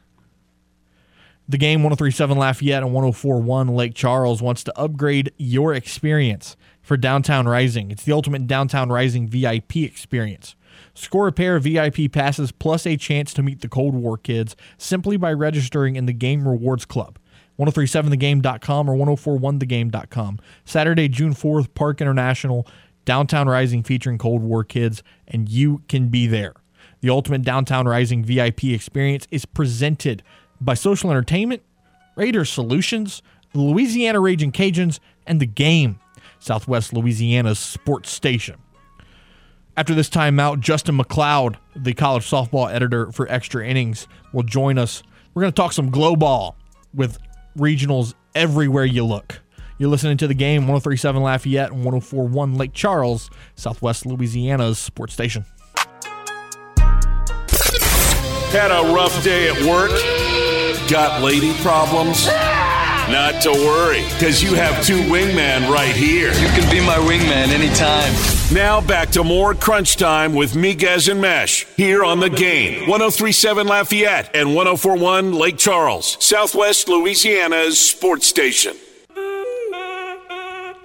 [1.49, 7.47] the game 1037 Lafayette and 1041 Lake Charles wants to upgrade your experience for Downtown
[7.47, 7.91] Rising.
[7.91, 10.55] It's the ultimate Downtown Rising VIP experience.
[10.95, 14.57] Score a pair of VIP passes plus a chance to meet the Cold War kids
[14.79, 17.19] simply by registering in the Game Rewards Club.
[17.59, 20.41] 1037thegame.com or 1041thegame.com.
[20.65, 22.67] Saturday, June 4th, Parc International,
[23.05, 26.55] Downtown Rising featuring Cold War kids, and you can be there.
[27.01, 30.23] The Ultimate Downtown Rising VIP experience is presented
[30.61, 31.63] by Social Entertainment,
[32.17, 36.01] Raider Solutions, the Louisiana Raging Cajuns, and the game,
[36.39, 38.57] Southwest Louisiana's sports station.
[39.77, 45.03] After this timeout, Justin McLeod, the college softball editor for Extra Innings, will join us.
[45.35, 46.57] We're going to talk some glow ball
[46.95, 47.19] with
[47.59, 49.41] regionals everywhere you look.
[49.77, 55.45] You're listening to the game 1037 Lafayette and 1041 Lake Charles, Southwest Louisiana's sports station.
[58.53, 59.91] Had a rough day at work?
[60.89, 62.29] Got lady problems?
[63.11, 66.29] Not to worry, because you have two wingmen right here.
[66.29, 68.15] You can be my wingman anytime.
[68.55, 72.89] Now back to more crunch time with Miguez and Mesh here on the game.
[72.89, 78.75] 1037 Lafayette and 1041 Lake Charles, Southwest Louisiana's sports station.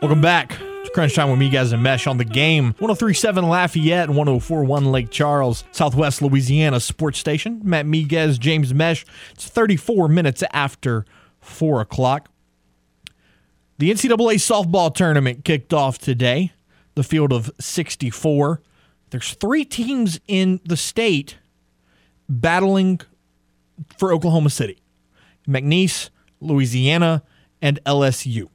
[0.01, 2.67] Welcome back to Crunch Time with Miguez and Mesh on the game.
[2.79, 7.59] 1037 Lafayette and 1041 Lake Charles, Southwest Louisiana sports station.
[7.65, 9.05] Matt Miguez, James Mesh.
[9.33, 11.03] It's 34 minutes after
[11.41, 12.29] 4 o'clock.
[13.79, 16.53] The NCAA softball tournament kicked off today,
[16.95, 18.62] the field of 64.
[19.09, 21.38] There's three teams in the state
[22.29, 23.01] battling
[23.97, 24.79] for Oklahoma City
[25.45, 26.09] McNeese,
[26.39, 27.21] Louisiana,
[27.62, 28.47] and LSU.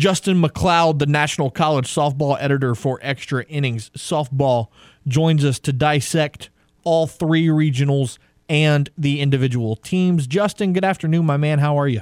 [0.00, 4.68] Justin McLeod, the National College Softball Editor for Extra Innings Softball,
[5.06, 6.48] joins us to dissect
[6.84, 8.16] all three regionals
[8.48, 10.26] and the individual teams.
[10.26, 11.58] Justin, good afternoon, my man.
[11.58, 12.00] How are you?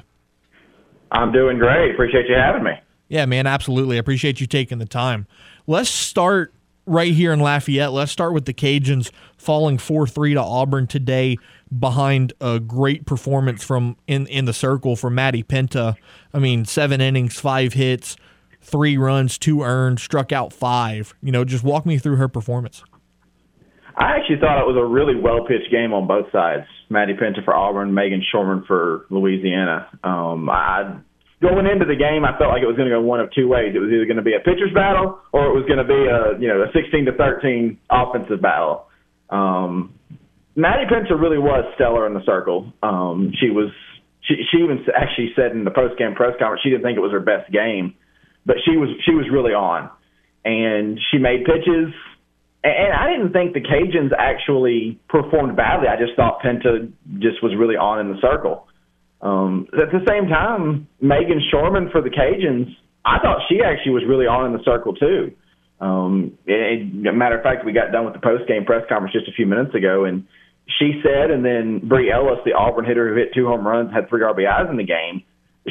[1.11, 1.91] I'm doing great.
[1.93, 2.71] Appreciate you having me.
[3.09, 3.97] Yeah, man, absolutely.
[3.97, 5.27] I appreciate you taking the time.
[5.67, 6.55] Let's start
[6.89, 7.93] right here in Lafayette.
[7.93, 11.37] Let's start with the Cajuns falling 4 3 to Auburn today
[11.77, 15.97] behind a great performance from in, in the circle from Maddie Penta.
[16.33, 18.17] I mean, seven innings, five hits,
[18.61, 21.15] three runs, two earned, struck out five.
[21.23, 22.83] You know, just walk me through her performance.
[23.97, 26.67] I actually thought it was a really well pitched game on both sides.
[26.89, 29.89] Maddie Penta for Auburn, Meghan Schorman for Louisiana.
[30.05, 30.99] Um, I
[31.41, 33.47] going into the game, I felt like it was going to go one of two
[33.47, 33.75] ways.
[33.75, 35.99] It was either going to be a pitcher's battle or it was going to be
[35.99, 38.87] a you know a 16 to 13 offensive battle.
[39.31, 39.95] Um,
[40.57, 42.73] Maddie Penta really was stellar in the circle.
[42.83, 43.71] Um, she was
[44.23, 47.05] she she even actually said in the post game press conference she didn't think it
[47.05, 47.95] was her best game,
[48.45, 49.91] but she was she was really on,
[50.45, 51.95] and she made pitches.
[52.65, 55.87] And I didn't think the Cajuns actually performed badly.
[55.87, 58.67] I just thought Penta just was really on in the circle.
[59.21, 64.05] Um, at the same time, Meghan Schorman for the Cajuns, I thought she actually was
[64.07, 65.33] really on in the circle too.
[65.81, 69.13] Um, and, and, matter of fact, we got done with the post game press conference
[69.13, 70.27] just a few minutes ago, and
[70.79, 74.09] she said, and then Bree Ellis, the Auburn hitter who hit two home runs, had
[74.09, 75.23] three RBIs in the game.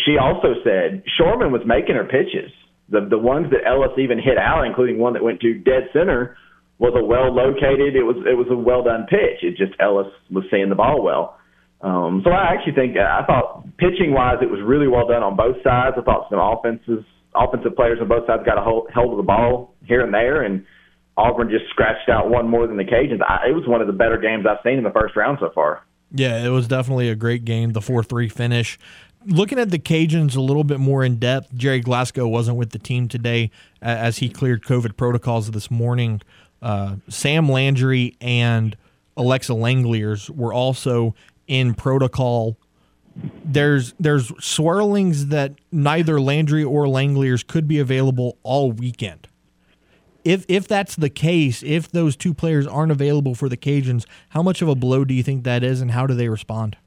[0.05, 2.51] She also said Schorman was making her pitches.
[2.89, 6.37] The the ones that Ellis even hit out, including one that went to dead center,
[6.79, 7.95] was a well located.
[7.95, 9.43] It was it was a well done pitch.
[9.43, 11.37] It just Ellis was seeing the ball well.
[11.81, 15.35] Um, so I actually think I thought pitching wise, it was really well done on
[15.35, 15.95] both sides.
[15.97, 19.23] I thought some offenses offensive players on both sides got a hold, hold of the
[19.23, 20.65] ball here and there, and
[21.17, 23.21] Auburn just scratched out one more than the Cajuns.
[23.21, 25.49] I, it was one of the better games I've seen in the first round so
[25.53, 25.83] far.
[26.11, 27.73] Yeah, it was definitely a great game.
[27.73, 28.79] The four three finish.
[29.25, 32.79] Looking at the Cajuns a little bit more in depth, Jerry Glasgow wasn't with the
[32.79, 36.21] team today as he cleared COVID protocols this morning.
[36.61, 38.77] Uh, Sam Landry and
[39.17, 41.13] Alexa Langeliers were also
[41.47, 42.57] in protocol.
[43.43, 49.27] There's there's swirlings that neither Landry or Langeliers could be available all weekend.
[50.23, 54.43] If if that's the case, if those two players aren't available for the Cajuns, how
[54.43, 56.77] much of a blow do you think that is, and how do they respond?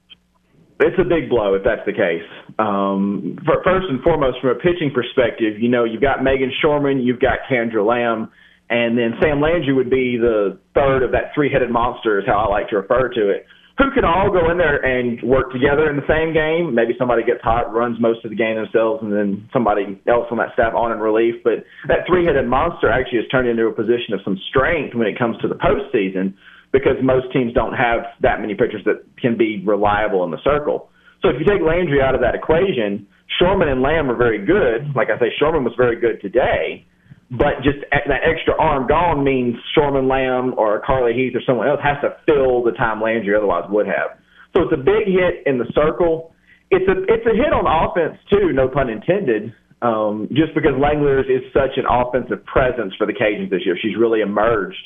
[0.79, 2.25] It's a big blow if that's the case.
[2.57, 7.19] Um, first and foremost, from a pitching perspective, you know you've got Meghan Schorman, you've
[7.19, 8.31] got Kandra Lamb,
[8.69, 12.49] and then Sam Landry would be the third of that three-headed monster, is how I
[12.49, 13.45] like to refer to it
[13.81, 16.75] who can all go in there and work together in the same game.
[16.75, 20.37] Maybe somebody gets hot, runs most of the game themselves, and then somebody else on
[20.37, 21.41] that staff on in relief.
[21.43, 25.17] But that three-headed monster actually has turned into a position of some strength when it
[25.17, 26.37] comes to the postseason
[26.71, 30.89] because most teams don't have that many pitchers that can be reliable in the circle.
[31.21, 33.07] So if you take Landry out of that equation,
[33.39, 34.95] Schorman and Lamb are very good.
[34.95, 36.85] Like I say, Schorman was very good today.
[37.31, 41.79] But just that extra arm gone means Schorman Lamb or Carly Heath or someone else
[41.81, 44.19] has to fill the time Landry otherwise would have.
[44.51, 46.35] So it's a big hit in the circle.
[46.71, 49.55] It's a it's a hit on offense too, no pun intended.
[49.81, 53.95] Um, just because Langeliers is such an offensive presence for the Cajuns this year, she's
[53.97, 54.83] really emerged.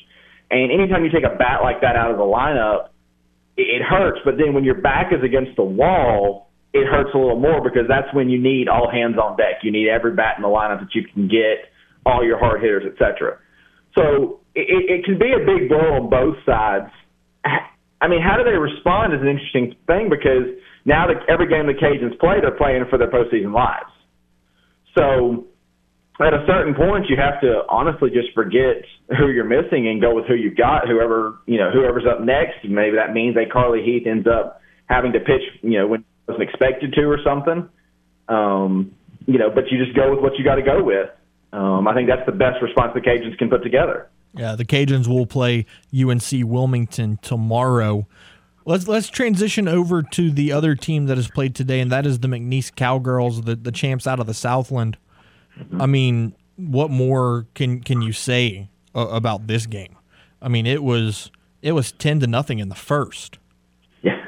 [0.52, 2.94] And anytime you take a bat like that out of the lineup,
[3.58, 4.22] it, it hurts.
[4.24, 7.90] But then when your back is against the wall, it hurts a little more because
[7.90, 9.64] that's when you need all hands on deck.
[9.64, 11.74] You need every bat in the lineup that you can get
[12.06, 13.40] all your hard hitters, etc.
[13.96, 16.92] So it, it can be a big blow on both sides.
[18.02, 20.52] I mean, how do they respond is an interesting thing because
[20.86, 23.90] now the, every game the Cajuns play, they're playing for their postseason lives.
[24.98, 25.48] So
[26.20, 28.84] at a certain point, you have to honestly just forget
[29.18, 30.88] who you're missing and go with who you've got.
[30.88, 35.14] Whoever you know, whoever's up next, maybe that means a Carly Heath ends up having
[35.14, 37.68] to pitch, you know, when it wasn't expected to or something.
[38.28, 38.94] Um,
[39.26, 41.10] you know, but you just go with what you got to go with.
[41.54, 44.10] Um, I think that's the best response the Cajuns can put together.
[44.34, 45.66] Yeah, the Cajuns will play
[45.98, 48.08] UNC Wilmington tomorrow.
[48.66, 52.20] Let's let's transition over to the other team that has played today, and that is
[52.20, 54.98] the McNeese Cowgirls, the the champs out of the Southland.
[55.80, 59.96] I mean, what more can can you say uh, about this game?
[60.42, 61.32] I mean, it was
[61.62, 63.38] it was ten to nothing in the first.
[64.02, 64.24] Yeah,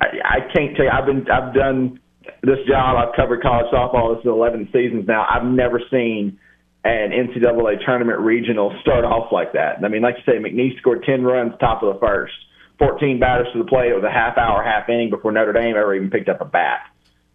[0.00, 0.90] I, I can't tell you.
[0.90, 2.00] I've been I've done
[2.42, 2.96] this job.
[2.96, 4.14] I've covered college softball.
[4.14, 5.26] This is eleven seasons now.
[5.28, 6.38] I've never seen
[6.84, 9.84] an NCAA tournament regional start off like that.
[9.84, 12.34] I mean, like you say, McNeese scored ten runs top of the first.
[12.78, 13.90] 14 batters to the plate.
[13.90, 16.44] It was a half hour, half inning before Notre Dame ever even picked up a
[16.44, 16.86] bat.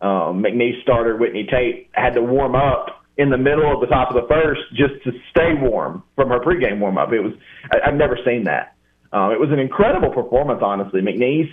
[0.02, 4.10] Um, McNeese starter Whitney Tate had to warm up in the middle of the top
[4.10, 7.12] of the first just to stay warm from her pregame warm up.
[7.14, 7.34] It was
[7.72, 8.76] I, I've never seen that.
[9.12, 11.02] Um, it was an incredible performance, honestly.
[11.02, 11.52] McNeese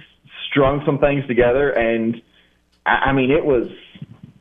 [0.50, 2.16] strung some things together, and
[2.90, 3.68] I, I mean it was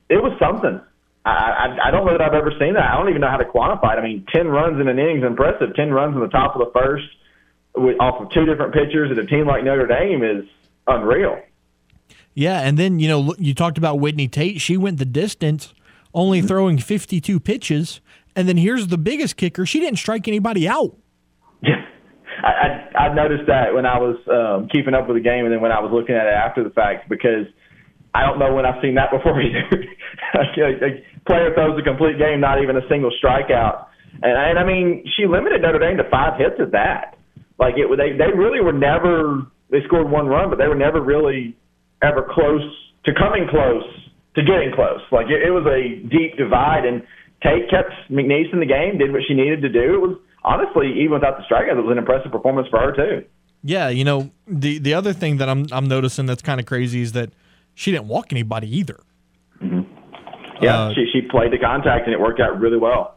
[0.09, 0.81] it was something.
[1.25, 2.83] I, I I don't know that I've ever seen that.
[2.83, 3.99] I don't even know how to quantify it.
[3.99, 5.75] I mean, ten runs in an inning is impressive.
[5.75, 7.05] Ten runs in the top of the first
[7.75, 10.45] with, off of two different pitchers at a team like Notre Dame is
[10.88, 11.39] unreal.
[12.33, 14.62] Yeah, and then you know you talked about Whitney Tate.
[14.62, 15.73] She went the distance
[16.13, 18.01] only throwing 52 pitches.
[18.35, 20.95] And then here's the biggest kicker: she didn't strike anybody out.
[21.62, 21.83] Yeah,
[22.43, 22.47] I,
[22.95, 25.62] I, I noticed that when I was um, keeping up with the game, and then
[25.62, 27.47] when I was looking at it after the fact, because
[28.13, 29.85] I don't know when I've seen that before either.
[30.33, 33.87] a player throws a complete game, not even a single strikeout,
[34.21, 37.17] and, and I mean she limited Notre Dame to five hits at that.
[37.59, 39.45] Like it, they they really were never.
[39.69, 41.55] They scored one run, but they were never really
[42.01, 42.63] ever close
[43.05, 43.83] to coming close
[44.35, 45.01] to getting close.
[45.11, 47.03] Like it, it was a deep divide, and
[47.43, 49.93] Tate kept McNeese in the game, did what she needed to do.
[49.93, 53.27] It was honestly, even without the strikeout, it was an impressive performance for her too.
[53.63, 57.01] Yeah, you know the the other thing that I'm I'm noticing that's kind of crazy
[57.01, 57.29] is that
[57.79, 58.99] she didn't walk anybody either.
[59.61, 59.81] Mm-hmm.
[60.61, 63.15] Yeah, uh, she she played the contact and it worked out really well.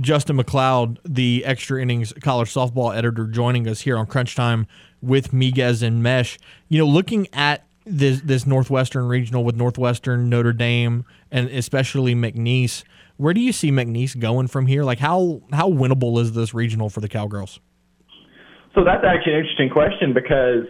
[0.00, 4.66] Justin McLeod, the extra innings college softball editor, joining us here on Crunch Time
[5.02, 6.38] with Miguez and Mesh.
[6.68, 12.84] You know, looking at this this Northwestern regional with Northwestern, Notre Dame, and especially McNeese.
[13.18, 14.82] Where do you see McNeese going from here?
[14.82, 17.60] Like how how winnable is this regional for the Cowgirls?
[18.74, 20.64] So that's actually an interesting question because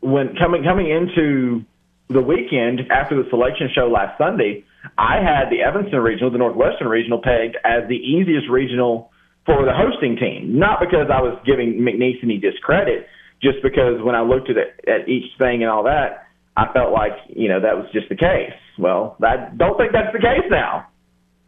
[0.00, 1.64] when coming coming into
[2.08, 4.64] the weekend after the selection show last Sunday,
[4.96, 9.10] I had the Evanston regional, the Northwestern regional, pegged as the easiest regional
[9.44, 10.58] for the hosting team.
[10.58, 13.06] Not because I was giving McNeese any discredit,
[13.42, 16.92] just because when I looked at it, at each thing and all that, I felt
[16.92, 18.56] like you know that was just the case.
[18.78, 20.88] Well, I don't think that's the case now.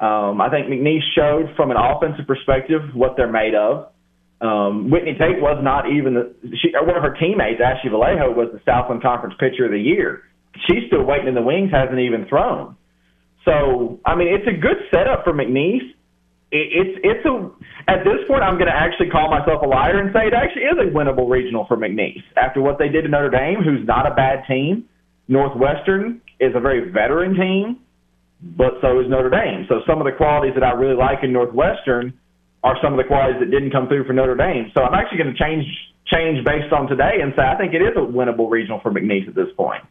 [0.01, 3.93] Um, I think McNeese showed from an offensive perspective what they're made of.
[4.41, 7.61] Um, Whitney Tate was not even the, she, one of her teammates.
[7.61, 10.23] Ashley Vallejo was the Southland Conference Pitcher of the Year.
[10.67, 12.77] She's still waiting in the wings, hasn't even thrown.
[13.45, 15.91] So I mean, it's a good setup for McNeese.
[16.53, 17.51] It, it's it's a
[17.91, 20.63] at this point, I'm going to actually call myself a liar and say it actually
[20.63, 24.07] is a winnable regional for McNeese after what they did to Notre Dame, who's not
[24.07, 24.85] a bad team.
[25.27, 27.81] Northwestern is a very veteran team,
[28.41, 29.67] but so is Notre Dame.
[29.69, 32.15] So some of the qualities that I really like in Northwestern
[32.63, 34.71] are some of the qualities that didn't come through for Notre Dame.
[34.75, 35.65] So I'm actually going to change
[36.07, 39.29] change based on today and say I think it is a winnable regional for McNeese
[39.29, 39.83] at this point.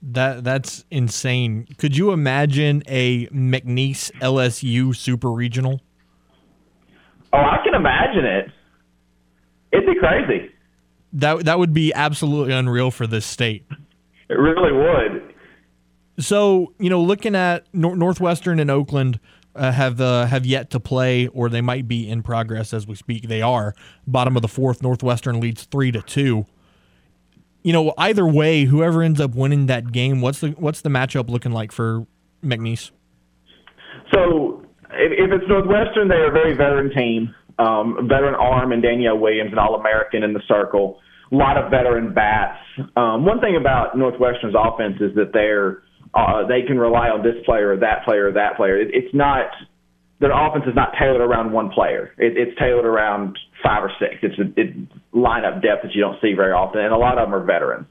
[0.00, 1.66] That that's insane.
[1.76, 5.80] Could you imagine a McNeese LSU super regional?
[7.32, 8.50] Oh, I can imagine it.
[9.72, 10.50] It'd be crazy.
[11.14, 13.66] That that would be absolutely unreal for this state.
[14.28, 15.34] It really would.
[16.20, 19.18] So you know, looking at Nor- Northwestern and Oakland
[19.54, 22.94] uh, have uh, have yet to play, or they might be in progress as we
[22.94, 23.28] speak.
[23.28, 23.74] They are
[24.06, 24.82] bottom of the fourth.
[24.82, 26.46] Northwestern leads three to two.
[27.62, 31.28] You know, either way, whoever ends up winning that game, what's the what's the matchup
[31.28, 32.06] looking like for
[32.42, 32.90] McNeese?
[34.12, 39.18] So, if, if it's Northwestern, they're a very veteran team, um, veteran arm and Danielle
[39.18, 42.58] Williams, an All American in the circle a lot of veteran bats.
[42.96, 45.82] Um, one thing about Northwestern's offense is that they're
[46.14, 48.80] uh, they can rely on this player or that player or that player.
[48.80, 49.50] It, it's not
[50.20, 52.12] their offense is not tailored around one player.
[52.18, 54.16] It, it's tailored around five or six.
[54.22, 57.26] It's a it, lineup depth that you don't see very often, and a lot of
[57.26, 57.86] them are veterans.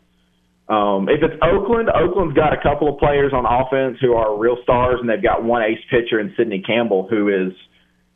[0.69, 4.57] Um, if it's Oakland, Oakland's got a couple of players on offense who are real
[4.63, 7.53] stars, and they've got one ace pitcher in Sydney Campbell who is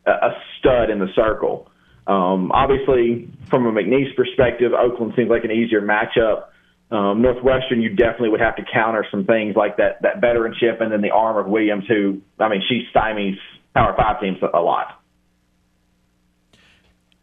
[0.06, 1.70] a, a stud in the circle.
[2.08, 6.48] Um, obviously, from a McNeese perspective, Oakland seems like an easier matchup.
[6.92, 10.92] Um, Northwestern, you definitely would have to counter some things like that that veteranship and
[10.92, 13.38] then the arm of Williams, who I mean, she stymies
[13.74, 15.01] Power Five teams a lot.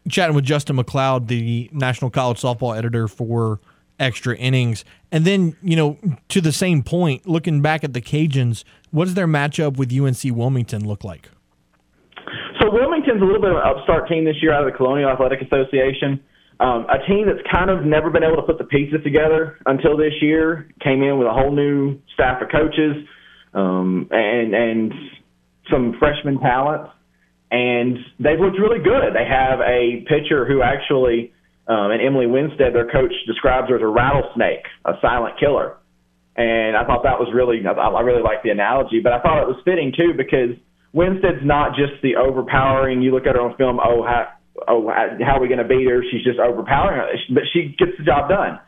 [0.08, 3.60] Chatting with Justin McLeod, the National College Softball editor for
[3.98, 5.98] Extra Innings, and then you know
[6.28, 10.36] to the same point, looking back at the Cajuns, what does their matchup with UNC
[10.36, 11.30] Wilmington look like?
[12.60, 15.10] So Wilmington's a little bit of an upstart team this year out of the Colonial
[15.10, 16.20] Athletic Association.
[16.60, 19.96] Um, a team that's kind of never been able to put the pieces together until
[19.96, 20.68] this year.
[20.82, 22.96] Came in with a whole new staff of coaches
[23.54, 24.92] um, and and
[25.70, 26.88] some freshman talent,
[27.50, 29.14] and they've looked really good.
[29.14, 31.32] They have a pitcher who actually,
[31.66, 35.76] um, and Emily Winstead, their coach, describes her as a rattlesnake, a silent killer.
[36.36, 39.48] And I thought that was really, I really like the analogy, but I thought it
[39.48, 40.54] was fitting too because
[40.92, 43.02] Winstead's not just the overpowering.
[43.02, 44.28] You look at her on film, oh, how,
[44.68, 46.04] oh, how are we going to beat her?
[46.10, 48.60] She's just overpowering her, but she gets the job done.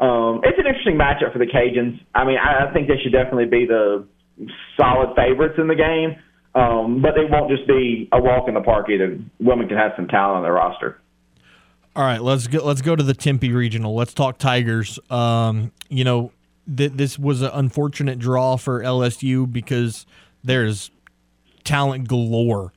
[0.00, 2.00] Um, it's an interesting matchup for the Cajuns.
[2.14, 4.08] I mean, I, I think they should definitely be the
[4.80, 6.16] solid favorites in the game,
[6.54, 9.18] um, but they won't just be a walk in the park either.
[9.38, 11.00] Wilmington has some talent on their roster.
[11.94, 12.64] All right, let's go.
[12.64, 13.94] Let's go to the Tempe Regional.
[13.94, 14.98] Let's talk Tigers.
[15.10, 16.32] Um, you know,
[16.74, 20.06] th- this was an unfortunate draw for LSU because
[20.44, 20.90] there's
[21.64, 22.72] talent galore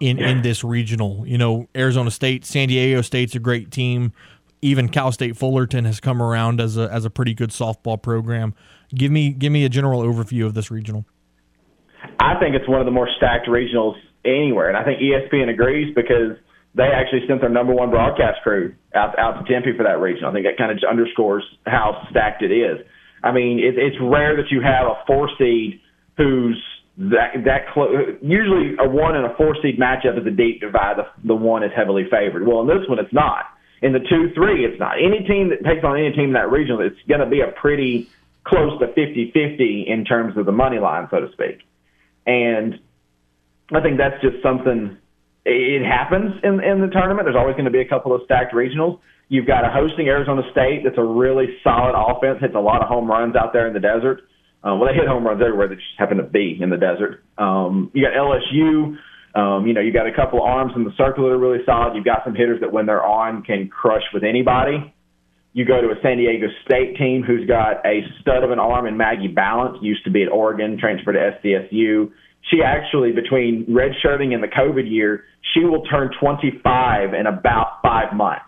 [0.00, 0.30] in yeah.
[0.30, 1.24] in this regional.
[1.26, 4.12] You know, Arizona State, San Diego State's a great team.
[4.60, 8.54] Even Cal State Fullerton has come around as a as a pretty good softball program.
[8.94, 11.04] Give me give me a general overview of this regional.
[12.18, 13.94] I think it's one of the more stacked regionals
[14.24, 16.36] anywhere, and I think ESPN agrees because
[16.74, 20.24] they actually sent their number one broadcast crew out out to Tempe for that region.
[20.24, 22.84] I think that kind of underscores how stacked it is.
[23.22, 25.80] I mean, it, it's rare that you have a four seed
[26.16, 26.60] who's
[26.98, 28.16] that that close.
[28.20, 30.96] Usually, a one and a four seed matchup is a deep divide.
[30.96, 32.46] The, the one is heavily favored.
[32.46, 33.46] Well, in this one, it's not.
[33.82, 34.96] In the two three, it's not.
[34.98, 37.52] Any team that takes on any team in that region, it's going to be a
[37.60, 38.08] pretty
[38.44, 41.62] close to 50-50 in terms of the money line, so to speak.
[42.26, 42.78] And
[43.74, 44.96] I think that's just something.
[45.44, 47.26] It happens in in the tournament.
[47.26, 49.00] There's always going to be a couple of stacked regionals.
[49.28, 52.88] You've got a hosting Arizona State that's a really solid offense, hits a lot of
[52.88, 54.22] home runs out there in the desert.
[54.62, 55.68] Um, well, they hit home runs everywhere.
[55.68, 57.24] They just happen to be in the desert.
[57.38, 58.96] Um, you got LSU.
[59.34, 61.64] Um, you know, you got a couple of arms in the circle that are really
[61.64, 61.96] solid.
[61.96, 64.92] You've got some hitters that, when they're on, can crush with anybody.
[65.52, 68.86] You go to a San Diego State team who's got a stud of an arm
[68.86, 72.10] in Maggie Balint, used to be at Oregon, transferred to SDSU.
[72.50, 75.24] She actually, between redshirting and the COVID year,
[75.54, 78.44] she will turn 25 in about five months.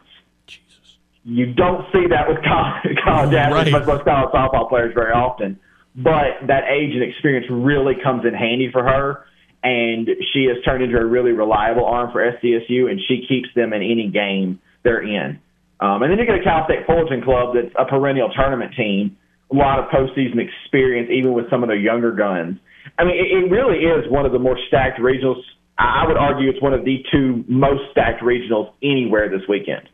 [0.47, 0.99] Jesus.
[1.25, 5.61] You don't see that with college, college athletes, much less college softball players very often
[5.95, 9.25] but that age and experience really comes in handy for her.
[9.63, 13.73] And she has turned into a really reliable arm for SDSU, and she keeps them
[13.73, 15.41] in any game they're in.
[15.81, 19.17] Um, and then you get a Cal State Fullerton club that's a perennial tournament team,
[19.53, 22.59] a lot of postseason experience, even with some of their younger guns.
[22.99, 25.43] I mean, it, it really is one of the more stacked regionals.
[25.77, 29.89] I would argue it's one of the two most stacked regionals anywhere this weekend.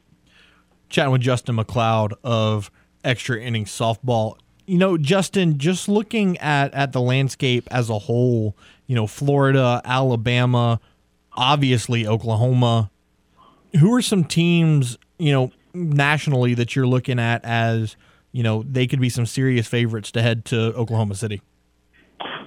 [0.91, 2.71] Chatting with Justin McLeod of
[3.05, 4.37] Extra Innings Softball
[4.71, 8.57] you know, Justin, just looking at at the landscape as a whole,
[8.87, 10.81] you know, Florida, Alabama,
[11.33, 12.89] obviously Oklahoma.
[13.81, 17.97] Who are some teams, you know, nationally that you're looking at as,
[18.33, 21.43] you know, they could be some serious favorites to head to Oklahoma City?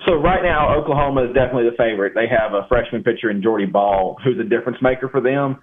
[0.06, 2.14] So right now, Oklahoma is definitely the favorite.
[2.14, 5.60] They have a freshman pitcher in Jordy Bahl, who's a difference maker for them.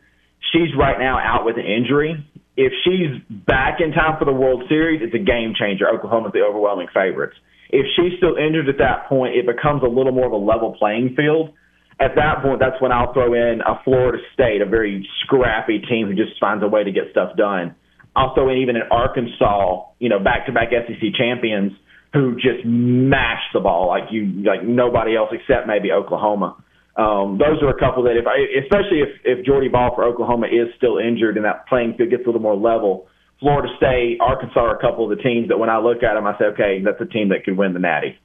[0.53, 2.27] She's right now out with an injury,
[2.61, 5.89] if she's back in time for the World Series, it's a game changer.
[5.89, 7.37] Oklahoma's the overwhelming favorites.
[7.71, 10.77] If she's still injured at that point, it becomes a little more of a level
[10.79, 11.55] playing field.
[12.01, 16.09] At that point, that's when I'll throw in a Florida State, a very scrappy team
[16.09, 17.77] who just finds a way to get stuff done.
[18.17, 21.73] I'll throw in even an Arkansas, you know, back-to-back SEC champions
[22.13, 26.57] who just mash the ball like you, like nobody else except maybe Oklahoma.
[26.97, 30.49] Um, those are a couple that if I, especially if if Jordy Bahl for Oklahoma
[30.49, 33.07] is still injured and that playing field gets a little more level,
[33.39, 36.27] Florida State, Arkansas are a couple of the teams that when I look at them,
[36.27, 38.19] I say, okay, that's a team that could win the Natty.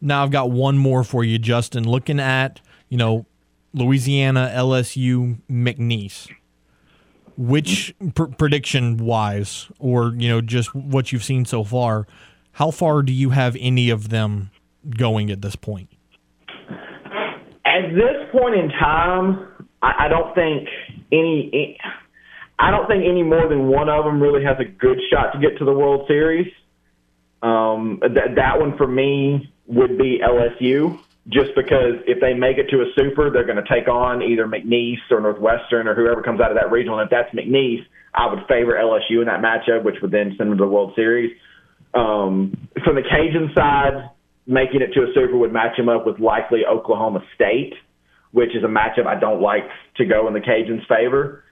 [0.00, 1.84] Now I've got one more for you, Justin.
[1.84, 3.26] Looking at you know
[3.72, 6.30] Louisiana, LSU, McNeese.
[7.36, 12.06] Which pr- prediction wise, or you know, just what you've seen so far,
[12.52, 14.52] how far do you have any of them
[14.96, 15.88] going at this point?
[17.74, 19.48] at this point in time,
[19.82, 20.68] I, I don't think
[21.12, 21.78] any.
[22.56, 25.40] I don't think any more than one of them really has a good shot to
[25.40, 26.46] get to the World Series.
[27.42, 32.68] Um, that that one for me would be LSU, just because if they make it
[32.70, 36.40] to a super, they're going to take on either McNeese or Northwestern or whoever comes
[36.40, 36.98] out of that regional.
[36.98, 40.50] And if that's McNeese, I would favor LSU in that matchup, which would then send
[40.50, 41.34] them to the World Series.
[41.94, 44.10] Um, from the Cajun side,
[44.46, 47.74] making it to a Super would match him up with likely Oklahoma State,
[48.32, 49.64] which is a matchup I don't like
[49.96, 51.44] to go in the Cajuns' favor.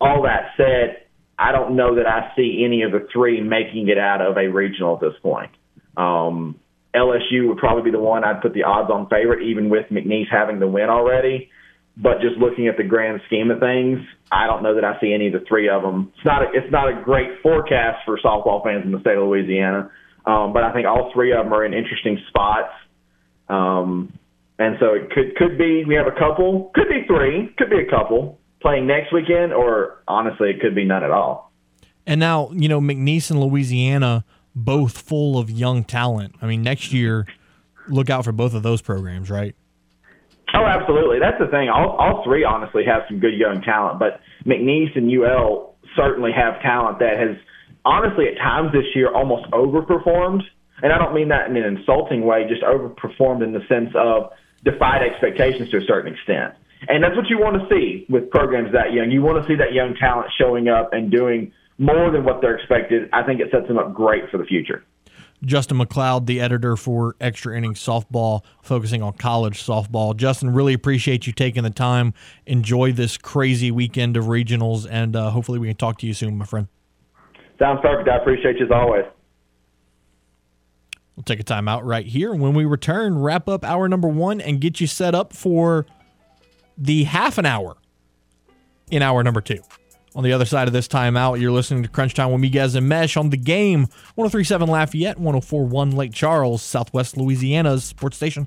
[0.00, 1.06] All that said,
[1.38, 4.48] I don't know that I see any of the three making it out of a
[4.48, 5.50] regional at this point.
[5.96, 6.60] Um,
[6.94, 10.30] LSU would probably be the one I'd put the odds on favorite, even with McNeese
[10.30, 11.50] having the win already.
[11.96, 14.00] But just looking at the grand scheme of things,
[14.32, 16.12] I don't know that I see any of the three of them.
[16.16, 19.28] It's not a, it's not a great forecast for softball fans in the state of
[19.28, 19.90] Louisiana,
[20.26, 22.72] um, but I think all three of them are in interesting spots.
[23.48, 24.18] Um,
[24.58, 27.78] and so it could could be we have a couple, could be three, could be
[27.78, 31.52] a couple playing next weekend, or honestly, it could be none at all.
[32.06, 34.24] And now you know McNeese in Louisiana
[34.54, 36.36] both full of young talent.
[36.40, 37.26] I mean, next year,
[37.88, 39.54] look out for both of those programs, right?
[40.54, 41.18] Oh, absolutely.
[41.18, 41.68] That's the thing.
[41.68, 46.60] All, all three honestly have some good young talent, but McNeese and UL certainly have
[46.62, 47.36] talent that has
[47.84, 50.42] honestly at times this year almost overperformed.
[50.82, 54.30] And I don't mean that in an insulting way, just overperformed in the sense of
[54.64, 56.54] defied expectations to a certain extent.
[56.88, 59.10] And that's what you want to see with programs that young.
[59.10, 62.56] You want to see that young talent showing up and doing more than what they're
[62.56, 63.08] expected.
[63.12, 64.84] I think it sets them up great for the future.
[65.44, 70.16] Justin McLeod, the editor for Extra Innings Softball, focusing on college softball.
[70.16, 72.14] Justin, really appreciate you taking the time.
[72.46, 76.38] Enjoy this crazy weekend of regionals, and uh, hopefully we can talk to you soon,
[76.38, 76.68] my friend.
[77.58, 78.08] Sounds perfect.
[78.08, 79.04] I appreciate you as always.
[81.14, 82.32] We'll take a time out right here.
[82.32, 85.86] And when we return, wrap up hour number one and get you set up for
[86.76, 87.76] the half an hour
[88.90, 89.60] in hour number two.
[90.16, 92.88] On the other side of this timeout, you're listening to Crunch Time with Miguez and
[92.88, 98.46] Mesh on the game 1037 Lafayette, 1041 Lake Charles, Southwest Louisiana's sports station.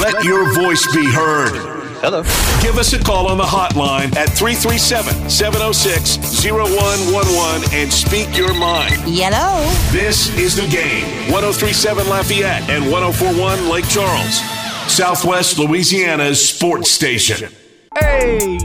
[0.00, 1.52] Let your voice be heard.
[2.00, 2.22] Hello.
[2.62, 9.06] Give us a call on the hotline at 337 706 0111 and speak your mind.
[9.06, 9.62] Yellow.
[9.92, 14.40] This is the game 1037 Lafayette and 1041 Lake Charles,
[14.90, 17.52] Southwest Louisiana's sports station.
[17.98, 18.58] Hey!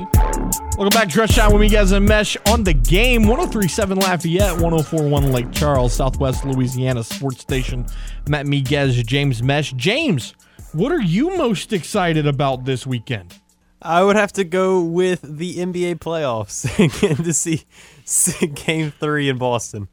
[0.78, 3.28] Welcome back to Rush Time with Miguez, and Mesh on the game.
[3.28, 7.86] 1037 Lafayette, 1041 Lake Charles, Southwest Louisiana sports station.
[8.30, 9.74] Matt Miguez, James Mesh.
[9.74, 10.34] James,
[10.72, 13.34] what are you most excited about this weekend?
[13.82, 17.64] I would have to go with the NBA playoffs again to see,
[18.06, 19.90] see Game Three in Boston.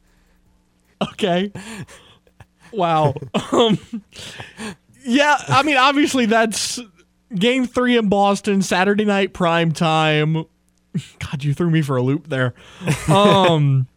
[1.01, 1.51] Okay.
[2.71, 3.15] Wow.
[3.51, 3.79] um,
[5.03, 6.79] yeah, I mean, obviously that's
[7.33, 10.33] game three in Boston, Saturday night prime time.
[11.19, 12.53] God, you threw me for a loop there.
[13.07, 13.87] Um,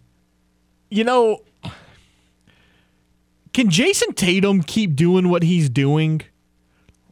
[0.90, 1.40] you know,
[3.52, 6.22] can Jayson Tatum keep doing what he's doing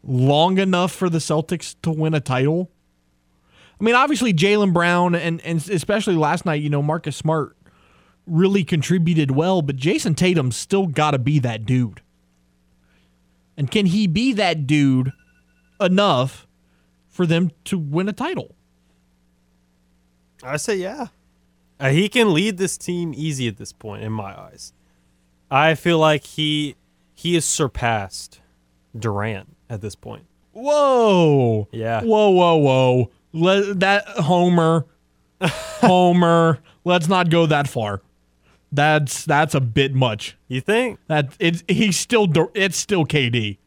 [0.03, 2.71] long enough for the Celtics to win a title?
[3.81, 7.57] I mean, obviously Jaylen Brown and and especially last night, you know, Marcus Smart
[8.27, 12.03] really contributed well, but Jayson Tatum's still got to be that dude.
[13.59, 15.13] And can he be that dude
[15.81, 16.47] enough
[17.09, 18.55] for them to win a title?
[20.45, 21.09] I say yeah.
[21.81, 24.73] Uh, he can lead this team easy at this point in my eyes.
[25.51, 26.77] I feel like he
[27.15, 28.41] he has surpassed
[28.97, 30.27] Durant at this point.
[30.53, 31.67] Whoa.
[31.73, 32.03] Yeah.
[32.03, 33.11] Whoa, whoa, whoa.
[33.33, 34.87] Let, that Homer,
[35.43, 36.61] Homer.
[36.85, 38.03] Let's not go that far.
[38.71, 40.37] That's that's a bit much.
[40.49, 40.99] You think?
[41.07, 43.59] That it's he's still it's still KD.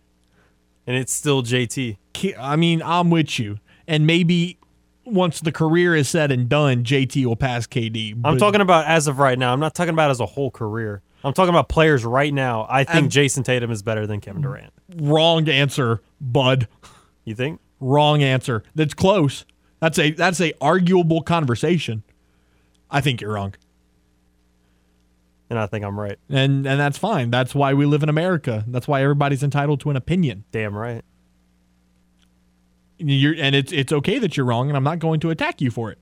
[0.88, 1.97] And it's still JT.
[2.39, 3.60] I mean, I'm with you.
[3.88, 4.58] And maybe
[5.06, 8.20] once the career is said and done, JT will pass KD.
[8.24, 9.54] I'm talking about as of right now.
[9.54, 11.02] I'm not talking about as a whole career.
[11.24, 12.66] I'm talking about players right now.
[12.70, 14.74] I think And- Jayson Tatum is better than Kevin Durant.
[14.95, 16.68] wrong answer, bud.
[17.26, 17.60] You think?
[17.80, 18.64] Wrong answer.
[18.76, 19.45] That's close.
[19.80, 22.04] That's a that's a arguable conversation.
[22.89, 23.54] I think you're wrong.
[25.52, 26.18] And I think I'm right.
[26.30, 27.30] And and that's fine.
[27.30, 28.64] That's why we live in America.
[28.68, 30.45] That's why everybody's entitled to an opinion.
[30.54, 31.04] Damn right.
[32.97, 35.70] You're, and it's it's okay that you're wrong, and I'm not going to attack you
[35.70, 35.97] for it.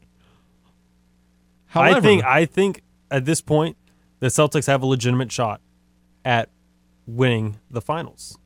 [1.65, 3.75] However, I think I think at this point
[4.19, 5.61] the Celtics have a legitimate shot
[6.23, 6.49] at
[7.07, 8.37] winning the finals.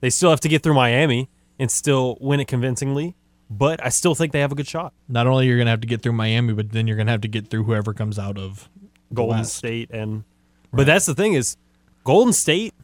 [0.00, 3.16] They still have to get through Miami and still win it convincingly,
[3.48, 4.92] but I still think they have a good shot.
[5.08, 7.28] not only you're gonna have to get through Miami, but then you're gonna have to
[7.28, 8.68] get through whoever comes out of
[9.14, 9.46] Golden.
[9.46, 10.24] State and
[10.72, 11.56] but that's the thing is
[12.04, 12.74] Golden State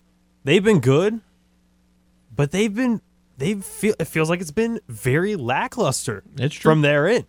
[0.45, 1.21] they've been good
[2.35, 3.01] but they've been
[3.39, 6.71] they feel it feels like it's been very lackluster It's true.
[6.71, 7.27] from their end.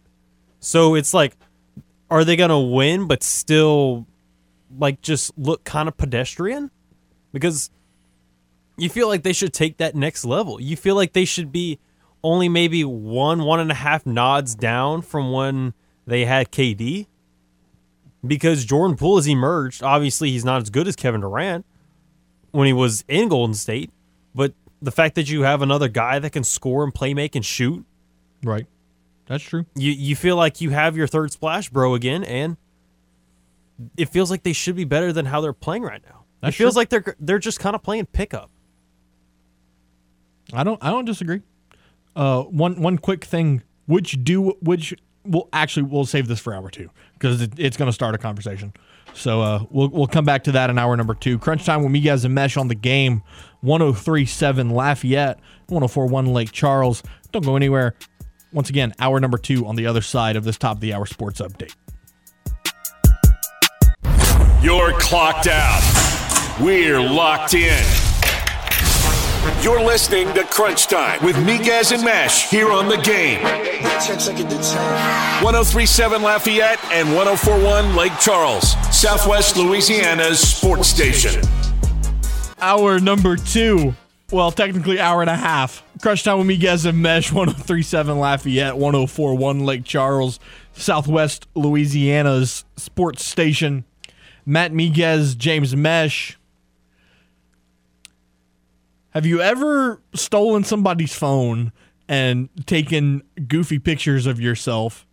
[0.60, 1.36] So it's like
[2.10, 4.06] are they going to win but still
[4.78, 6.72] like just look kind of pedestrian?
[7.34, 7.70] Because
[8.78, 10.62] you feel like they should take that next level.
[10.62, 11.80] You feel like they should be
[12.24, 15.74] only maybe one, one and a half nods down from when
[16.06, 17.08] they had KD.
[18.28, 19.82] Because Jordan Poole has emerged.
[19.84, 21.66] Obviously, he's not as good as Kevin Durant
[22.52, 23.92] when he was in Golden State,
[24.36, 27.46] but the fact that you have another guy that can score and play make and
[27.46, 27.86] shoot,
[28.44, 28.68] Right.
[29.26, 29.66] That's true.
[29.76, 32.56] you you feel like you have your third splash bro again and
[33.98, 36.24] it feels like they should be better than how they're playing right now.
[36.42, 36.80] That's it feels true.
[36.80, 38.50] like they're they're just kind of playing pickup.
[40.54, 41.42] I don't I don't disagree.
[42.16, 44.96] Uh, one one quick thing, which do which
[45.28, 48.18] well actually we'll save this for hour two because it, it's going to start a
[48.18, 48.74] conversation.
[49.14, 51.40] So uh, we'll we'll come back to that in hour number two.
[51.40, 53.24] Crunch time with Miguez and mesh on the game.
[53.62, 57.02] 1037 Lafayette, 1041 Lake Charles.
[57.32, 57.96] Don't go anywhere.
[58.54, 61.06] Once again, hour number two on the other side of this top of the hour
[61.06, 61.76] sports update.
[64.64, 66.58] You're clocked out.
[66.60, 68.07] We're locked in.
[69.62, 73.42] You're listening to Crunch Time with Miguez and Mesh here on the game.
[75.44, 81.42] 1037 Lafayette and 1041 Lake Charles, Southwest Louisiana's sports station.
[82.60, 83.94] hour number two.
[84.32, 85.84] Well, technically hour and a half.
[86.02, 90.40] Crunch time with Miguez and Mesh 1037 Lafayette, 1041 Lake Charles,
[90.74, 93.86] Southwest Louisiana's sports station.
[94.46, 96.38] Matt Miguez, James Mesh.
[99.18, 101.72] Have you ever stolen somebody's phone
[102.08, 105.08] and taken goofy pictures of yourself?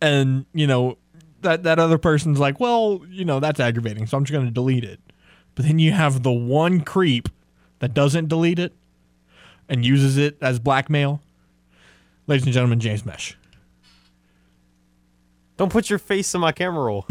[0.00, 0.96] And, you know,
[1.40, 4.52] that, that other person's like, well, you know, that's aggravating, so I'm just going to
[4.52, 5.00] delete it.
[5.56, 7.28] But then you have the one creep
[7.80, 8.74] that doesn't delete it
[9.68, 11.20] and uses it as blackmail.
[12.28, 13.36] Ladies and gentlemen, James Mesh.
[15.56, 17.08] Don't put your face in my camera roll.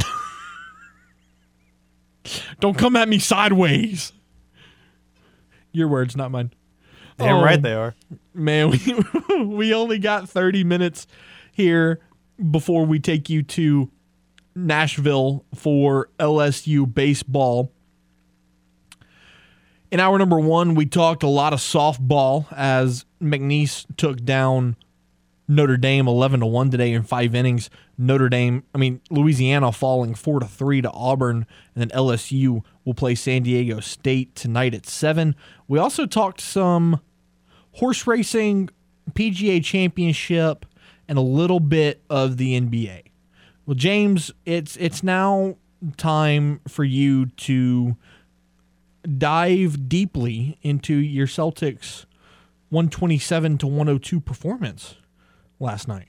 [2.62, 4.14] Don't come at me sideways.
[5.72, 6.52] Your words, not mine.
[7.18, 7.96] Damn Oh, right they are.
[8.34, 8.70] Man,
[9.30, 11.08] we, we only got 30 minutes
[11.52, 12.00] here
[12.52, 13.92] before we take you to
[14.56, 17.72] Nashville for LSU baseball.
[19.92, 24.76] In hour number one, we talked a lot of softball as McNeese took down
[25.48, 27.70] Notre Dame 11 to 1 today in five innings.
[28.02, 31.46] Notre Dame, I mean, Louisiana falling 4 to 3 to Auburn,
[31.76, 35.36] and then LSU will play San Diego State tonight at 7.
[35.68, 37.02] We also talked some
[37.74, 38.70] horse racing,
[39.12, 40.66] PGA Championship,
[41.10, 43.04] and a little bit of the NBA.
[43.66, 45.58] Well, James, it's it's now
[45.98, 47.98] time for you to
[49.18, 52.06] dive deeply into your Celtics
[52.70, 54.96] 127 to 102 performance
[55.60, 56.09] last night.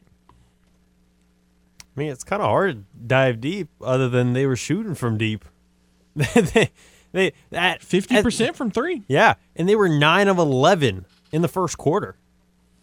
[1.97, 5.19] I mean, it's kind of hard to dive deep, other than they were shooting from
[5.19, 5.45] deep.
[6.15, 6.71] they,
[7.13, 9.03] they at 50% from 3.
[9.09, 12.17] yeah, and they were nine of eleven in the first quarter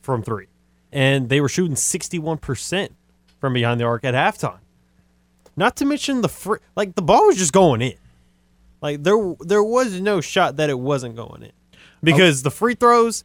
[0.02, 0.48] from three,
[0.92, 2.94] and they were shooting sixty-one percent
[3.40, 4.60] from behind the arc at halftime.
[5.56, 7.96] Not to mention the fr- like the ball was just going in.
[8.82, 11.52] Like there, there was no shot that it wasn't going in,
[12.02, 13.24] because the free throws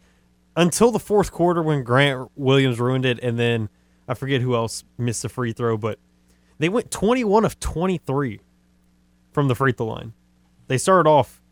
[0.57, 3.69] until the fourth quarter when Grant Williams ruined it, and then
[4.13, 5.99] I forget who else missed a free throw, but
[6.59, 8.41] they went 21 of 23
[9.33, 10.13] from the free throw line.
[10.69, 11.43] They started off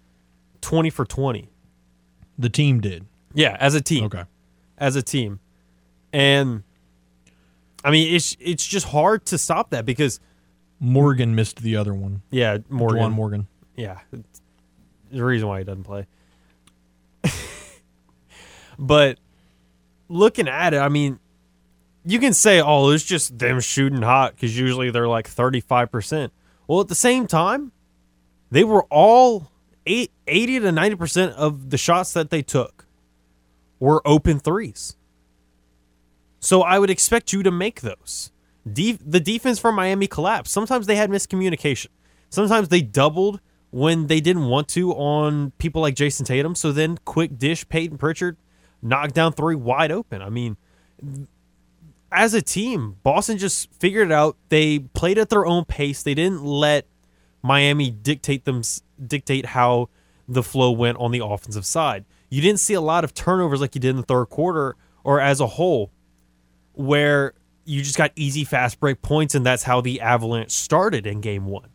[0.61, 1.49] 20 for 20.
[2.39, 3.07] The team did.
[3.35, 4.05] Yeah, as a team.
[4.05, 4.25] Okay.
[4.79, 5.41] As a team.
[6.13, 6.63] And
[7.83, 10.21] I mean, it's it's just hard to stop that because
[10.79, 12.23] Morgan missed the other one.
[12.31, 12.99] yeah, Morgan.
[12.99, 13.47] Juwan Morgan.
[13.77, 14.01] Yeah.
[15.11, 16.07] The reason why he doesn't play.
[18.79, 19.19] but
[20.09, 21.19] looking at it, I mean,
[22.05, 26.31] you can say, oh, it's just them shooting hot because usually they're like 35%.
[26.67, 27.73] Well, at the same time,
[28.51, 29.51] they were all
[29.87, 32.87] eight, 80 to 90% of the shots that they took
[33.79, 34.97] were open threes.
[36.39, 38.33] So I would expect you to make those.
[38.71, 40.53] De- the defense for Miami collapsed.
[40.53, 41.89] Sometimes they had miscommunication.
[42.31, 43.41] Sometimes they doubled
[43.71, 46.55] when they didn't want to on people like Jayson Tatum.
[46.55, 48.37] So then quick dish, Payton Pritchard
[48.83, 50.23] knocked down three wide open.
[50.23, 50.57] I mean,
[52.13, 54.37] as a team, Boston just figured it out.
[54.49, 56.03] They played at their own pace.
[56.03, 56.87] They didn't let
[57.43, 58.63] Miami dictate them
[59.05, 59.89] dictate how
[60.29, 62.05] the flow went on the offensive side.
[62.29, 65.21] You didn't see a lot of turnovers like you did in the third quarter or
[65.21, 65.91] as a whole
[66.73, 67.35] where
[67.65, 71.47] you just got easy fast break points and that's how the Avalanche started in game
[71.47, 71.69] 1.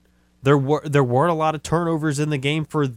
[0.44, 2.88] There were there weren't a lot of turnovers in the game for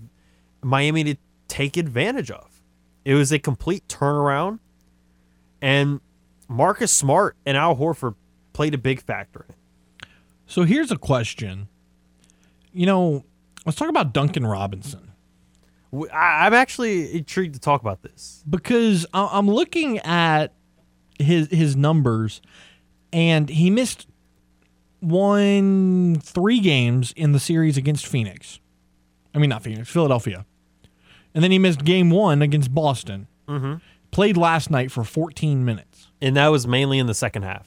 [0.62, 1.16] Miami to
[1.48, 2.62] take advantage of.
[3.04, 4.58] It was a complete turnaround
[5.62, 6.00] and
[6.48, 8.14] Marcus Smart and Al Horford
[8.52, 10.08] played a big factor in it.
[10.46, 11.68] So here's a question.
[12.72, 13.24] You know,
[13.66, 15.12] let's talk about Duncan Robinson.
[16.12, 18.42] I'm actually intrigued to talk about this.
[18.48, 20.52] because I'm looking at
[21.18, 22.40] his his numbers,
[23.12, 24.06] and he missed
[25.00, 28.60] one three games in the series against Phoenix.
[29.34, 30.44] I mean, not Phoenix, Philadelphia.
[31.34, 33.26] And then he missed game one against Boston.
[33.46, 33.74] Mm-hmm.
[34.10, 35.87] Played last night for 14 minutes.
[36.20, 37.66] And that was mainly in the second half,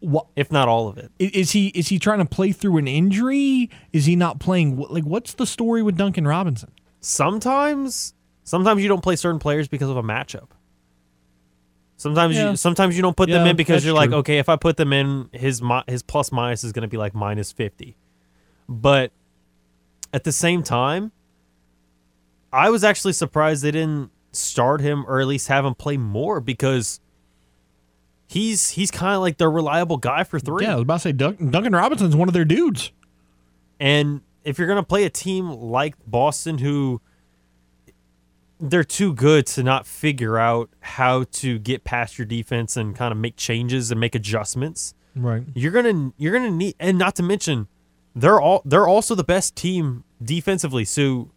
[0.00, 1.10] What if not all of it?
[1.18, 1.68] Is he?
[1.68, 3.68] Is he trying to play through an injury?
[3.92, 4.78] Is he not playing?
[4.78, 6.70] Like, what's the story with Duncan Robinson?
[7.00, 10.48] Sometimes, sometimes you don't play certain players because of a matchup.
[11.96, 12.50] Sometimes Yeah.
[12.50, 14.92] you sometimes you don't put them in because you're like, okay, if I put them
[14.94, 17.98] in, his his plus minus is going to be like minus fifty.
[18.66, 19.12] But
[20.14, 21.12] at the same time,
[22.52, 26.40] I was actually surprised they didn't start him or at least have him play more
[26.40, 27.00] because
[28.30, 30.64] he's he's kind of like their reliable guy for three.
[30.64, 32.92] Yeah, I was about to say Dun- Duncan Robinson's one of their dudes.
[33.80, 37.00] And if you're going to play a team like Boston, who
[38.60, 43.10] they're too good to not figure out how to get past your defense and kind
[43.10, 45.42] of make changes and make adjustments, Right.
[45.54, 46.74] you're gonna you're gonna need.
[46.78, 47.68] And not to mention,
[48.14, 50.84] they're all they're also the best team defensively.
[50.84, 51.30] So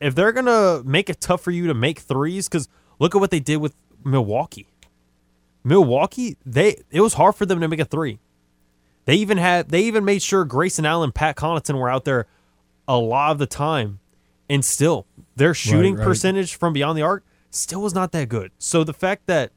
[0.00, 2.68] if they're gonna make it tough for you to make threes, because
[2.98, 3.74] look at what they did with
[4.04, 4.66] Milwaukee.
[5.64, 8.18] Milwaukee, they it was hard for them to make a three.
[9.04, 12.26] They even had they even made sure Grayson Allen, Pat Connaughton were out there
[12.86, 14.00] a lot of the time,
[14.48, 15.06] and still
[15.36, 16.04] their shooting right.
[16.04, 18.50] percentage from beyond the arc still was not that good.
[18.58, 19.52] So the fact that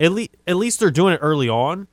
[0.00, 1.88] at least at least they're doing it early on,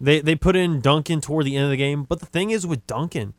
[0.00, 2.04] they they put in Duncan toward the end of the game.
[2.04, 3.34] But the thing is with Duncan,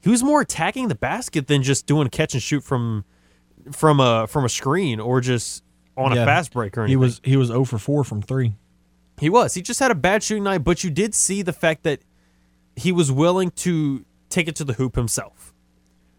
[0.00, 3.04] he was more attacking the basket than just doing catch and shoot from
[3.72, 5.62] from a from a screen or just
[5.96, 6.22] on Yeah.
[6.22, 6.90] a fast break or anything.
[6.92, 8.54] He was he was 0 for 4 from three.
[9.18, 9.54] He was.
[9.54, 12.00] He just had a bad shooting night, but you did see the fact that
[12.76, 15.54] he was willing to take it to the hoop himself,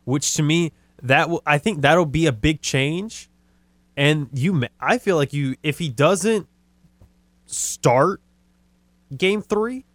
[0.06, 0.72] which to me
[1.04, 3.30] that will, I think that'll be a big change.
[3.96, 6.48] And you, ma- I feel like you, if he doesn't
[7.46, 8.22] start
[9.16, 9.86] game three,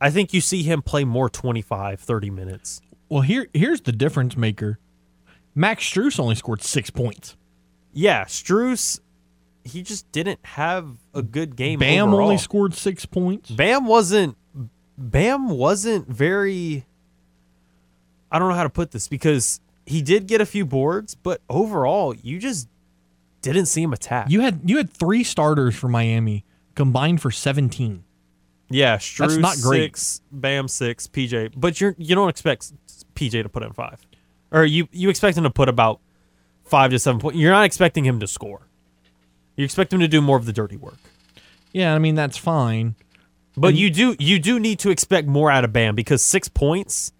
[0.00, 2.80] I think you see him play more 25, 30 minutes.
[3.08, 4.78] Well, here here's the difference maker.
[5.54, 7.36] Max Strus only scored six points.
[7.92, 9.00] Yeah, Strus,
[9.64, 11.78] he just didn't have a good game.
[11.78, 12.24] Bam overall.
[12.24, 13.50] only scored six points.
[13.50, 14.36] Bam wasn't
[14.96, 16.84] Bam wasn't very
[18.30, 21.40] I don't know how to put this because he did get a few boards, but
[21.48, 22.68] overall you just
[23.42, 24.30] didn't see him attack.
[24.30, 28.04] You had you had three starters for Miami combined for 17.
[28.70, 29.82] yeah, Strus not great.
[29.82, 32.72] six, Bam six, PJ, but you're you don't expect
[33.14, 34.00] PJ to put in five,
[34.52, 36.00] or you you expect him to put about
[36.70, 37.38] five to seven points.
[37.38, 38.62] You're not expecting him to score.
[39.56, 40.96] You expect him to do more of the dirty work.
[41.72, 42.94] Yeah, I mean that's fine.
[43.56, 47.12] But you do you do need to expect more out of Bam because six points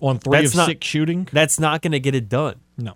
[0.00, 1.28] On three That's of not- six shooting.
[1.32, 2.56] that's not going to get it done.
[2.78, 2.94] No.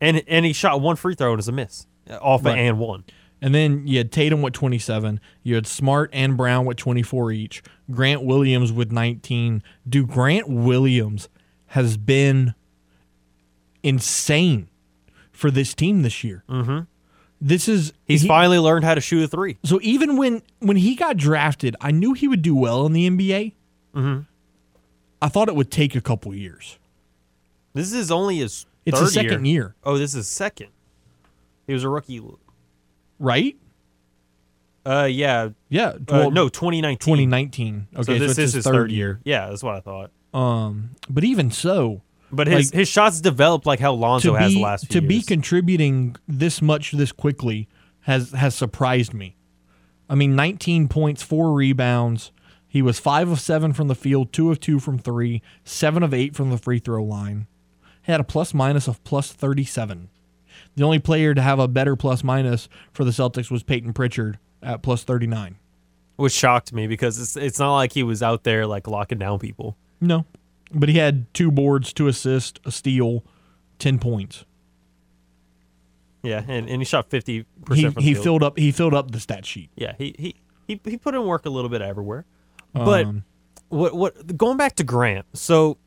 [0.00, 1.86] And and he shot one free throw and it was a miss
[2.20, 2.52] off Right.
[2.52, 3.04] of and one.
[3.40, 5.18] And then you had Tatum with 27.
[5.42, 7.60] You had Smart and Brown with 24 each.
[7.90, 9.64] Grant Williams with 19.
[9.88, 11.28] Dude, Grant Williams
[11.68, 12.54] has been
[13.82, 14.68] insane
[15.32, 16.44] for this team this year.
[16.48, 16.80] Mm-hmm.
[17.40, 19.58] This is He's he- finally learned how to shoot a three.
[19.64, 23.08] So even when when he got drafted, I knew he would do well in the
[23.10, 23.52] NBA.
[23.96, 24.20] Mm-hmm.
[25.20, 26.78] I thought it would take a couple years.
[27.74, 29.74] This is only his It's third his second year.
[29.82, 30.68] Oh, this is second.
[31.66, 32.20] He was a rookie.
[33.18, 33.56] Right?
[34.84, 35.50] Uh, yeah.
[35.68, 35.90] Yeah.
[35.90, 36.98] Uh, well, no, 2019.
[36.98, 37.86] 2019.
[37.94, 39.20] Okay, So this it's is his, his third, year.
[39.24, 40.10] Yeah, that's what I thought.
[40.34, 42.02] Um, but even so,
[42.32, 45.06] But his Like- his shots developed like how Lonzo to has the last few to
[45.06, 47.68] be contributing this much this quickly
[48.00, 49.36] has has surprised me.
[50.08, 52.32] I mean, 19 points, four rebounds.
[52.66, 56.14] He was five of seven from the field, two of two from three, seven of
[56.14, 57.46] eight from the free throw line.
[58.02, 60.08] He had a plus minus of plus 37.
[60.74, 64.38] The only player to have a better plus minus for the Celtics was Payton Pritchard
[64.62, 65.56] at plus 39.
[66.16, 69.38] which shocked me because it's it's not like he was out there like locking down
[69.38, 69.76] people.
[70.00, 70.24] No,
[70.74, 73.24] but he had two boards, two assists, a steal,
[73.78, 74.44] 10 points.
[76.22, 77.44] Yeah, and, and he shot 50%
[77.74, 78.24] He, from the he field.
[78.24, 79.70] filled up he filled up the stat sheet.
[79.74, 80.36] Yeah, he he
[80.68, 82.24] he, he put in work a little bit everywhere.
[82.72, 83.24] But Um,
[83.68, 85.26] what what going back to Grant.
[85.34, 85.78] So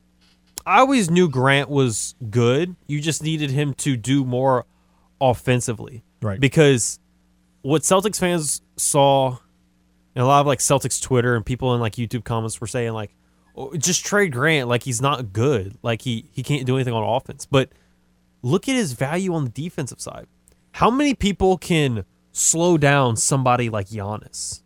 [0.65, 2.75] I always knew Grant was good.
[2.87, 4.65] You just needed him to do more
[5.21, 6.03] offensively.
[6.21, 6.39] Right.
[6.39, 6.99] Because
[7.61, 9.37] what Celtics fans saw
[10.15, 12.91] and a lot of like Celtics Twitter and people in like YouTube comments were saying
[12.91, 13.15] like
[13.77, 15.77] just trade Grant like he's not good.
[15.81, 17.45] Like he he can't do anything on offense.
[17.45, 17.69] But
[18.41, 20.27] look at his value on the defensive side.
[20.73, 24.61] How many people can slow down somebody like Giannis?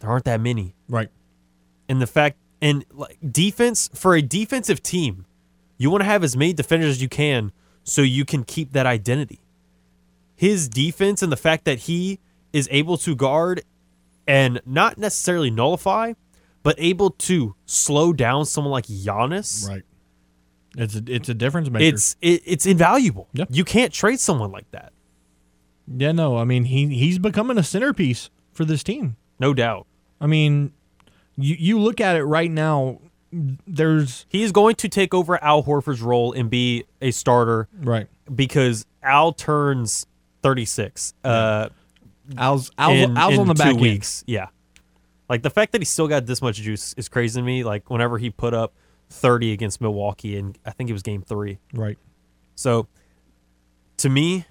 [0.00, 0.74] There aren't that many.
[0.88, 1.08] right.
[1.88, 5.26] And the fact and like defense for a defensive team,
[5.78, 7.52] you want to have as many defenders as you can
[7.84, 9.40] so you can keep that identity.
[10.34, 12.18] His defense and the fact that he
[12.52, 13.62] is able to guard
[14.26, 16.14] and not necessarily nullify,
[16.66, 19.68] but able to slow down someone like Giannis.
[19.68, 19.84] Right.
[20.76, 21.84] It's a, it's a difference maker.
[21.84, 23.28] It's it, it's invaluable.
[23.32, 23.44] Yeah.
[23.48, 24.92] You can't trade someone like that.
[25.86, 29.14] yeah, no, I mean he he's becoming a centerpiece for this team.
[29.38, 29.86] No doubt.
[30.20, 30.72] I mean,
[31.36, 33.00] you you look at it right now.
[33.30, 38.08] There's He is going to take over Al Horford's role and be a starter right.
[38.34, 40.04] because Al turns
[40.42, 41.14] 36.
[41.22, 41.68] Uh,
[42.36, 43.80] Al's Al's, in, Al's in on the back end.
[43.80, 44.24] weeks.
[44.26, 44.48] Yeah.
[45.28, 47.64] Like the fact that he still got this much juice is crazy to me.
[47.64, 48.72] Like whenever he put up
[49.10, 51.58] 30 against Milwaukee and I think it was game 3.
[51.74, 51.98] Right.
[52.54, 52.86] So
[53.98, 54.46] to me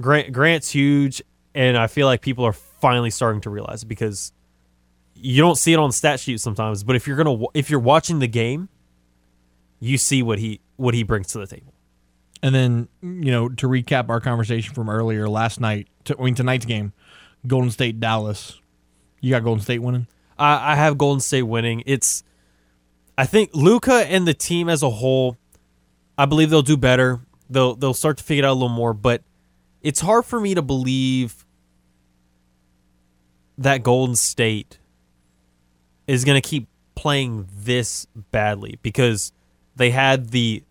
[0.00, 1.22] Grant Grant's huge
[1.54, 4.32] and I feel like people are finally starting to realize it because
[5.14, 7.80] you don't see it on the stat sheet sometimes, but if you're to if you're
[7.80, 8.68] watching the game,
[9.80, 11.72] you see what he what he brings to the table.
[12.42, 16.34] And then, you know, to recap our conversation from earlier last night, to, I mean
[16.34, 16.92] tonight's game,
[17.46, 18.60] Golden State Dallas.
[19.20, 20.06] You got Golden State winning?
[20.38, 21.82] I, I have Golden State winning.
[21.86, 22.24] It's,
[23.16, 25.36] I think Luka and the team as a whole,
[26.16, 27.20] I believe they'll do better.
[27.50, 29.22] They'll they'll start to figure it out a little more, but
[29.82, 31.44] it's hard for me to believe
[33.58, 34.78] that Golden State
[36.06, 39.32] is going to keep playing this badly because
[39.76, 40.62] they had the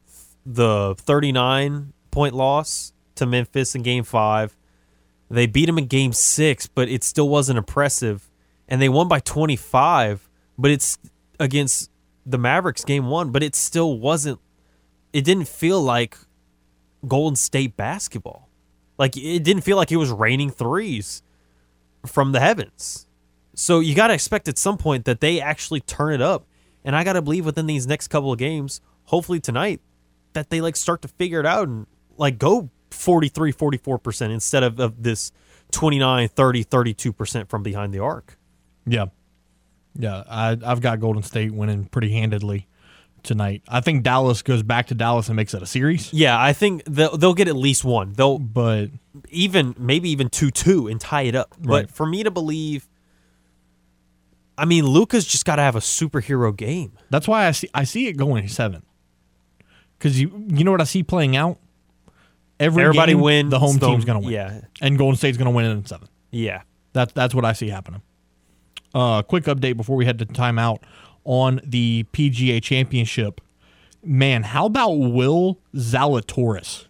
[0.45, 4.57] the 39 point loss to Memphis in game 5.
[5.35, 8.29] They beat them in game 6, but it still wasn't impressive
[8.71, 10.97] and they won by 25, but it's
[11.39, 11.91] against
[12.25, 14.39] the Mavericks game 1, but it still wasn't
[15.11, 16.17] it didn't feel like
[17.05, 18.47] Golden State basketball.
[18.97, 21.21] Like it didn't feel like it was raining threes
[22.05, 23.07] from the heavens.
[23.55, 26.45] So you got to expect at some point that they actually turn it up.
[26.85, 29.81] And I got to believe within these next couple of games, hopefully tonight,
[30.31, 34.79] that they like start to figure it out and like go 43 44% instead of,
[34.79, 35.31] of this
[35.71, 38.37] 29 30 32% from behind the arc.
[38.85, 39.05] Yeah.
[39.95, 40.23] Yeah.
[40.29, 42.67] I, I've got Golden State winning pretty handedly
[43.23, 43.61] tonight.
[43.67, 46.11] I think Dallas goes back to Dallas and makes it a series.
[46.11, 48.13] Yeah, I think they'll, they'll get at least one.
[48.13, 48.89] They'll But
[49.29, 51.53] even maybe even 2-2 and tie it up.
[51.59, 51.83] Right.
[51.83, 52.87] But for me to believe
[54.57, 56.91] I mean, Luka's just got to have a superhero game.
[57.09, 58.83] that's why I see I see it going seven.
[59.97, 61.57] Because you you know what I see playing out?
[62.61, 63.49] Every Everybody game, wins.
[63.51, 64.33] The home the- team's going to win.
[64.33, 64.61] Yeah.
[64.81, 66.07] And Golden State's going to win it in seven.
[66.29, 66.61] Yeah.
[66.93, 68.01] That's that's what I see happening.
[68.93, 70.79] Uh, quick update before we head to timeout
[71.23, 73.41] on the PGA Championship.
[74.03, 76.87] Man, how about Will Zalatoris?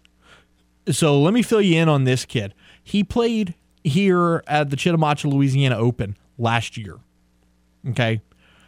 [0.89, 2.53] So let me fill you in on this kid.
[2.83, 3.53] He played
[3.83, 6.97] here at the Chitimacha, Louisiana Open last year.
[7.89, 8.21] Okay.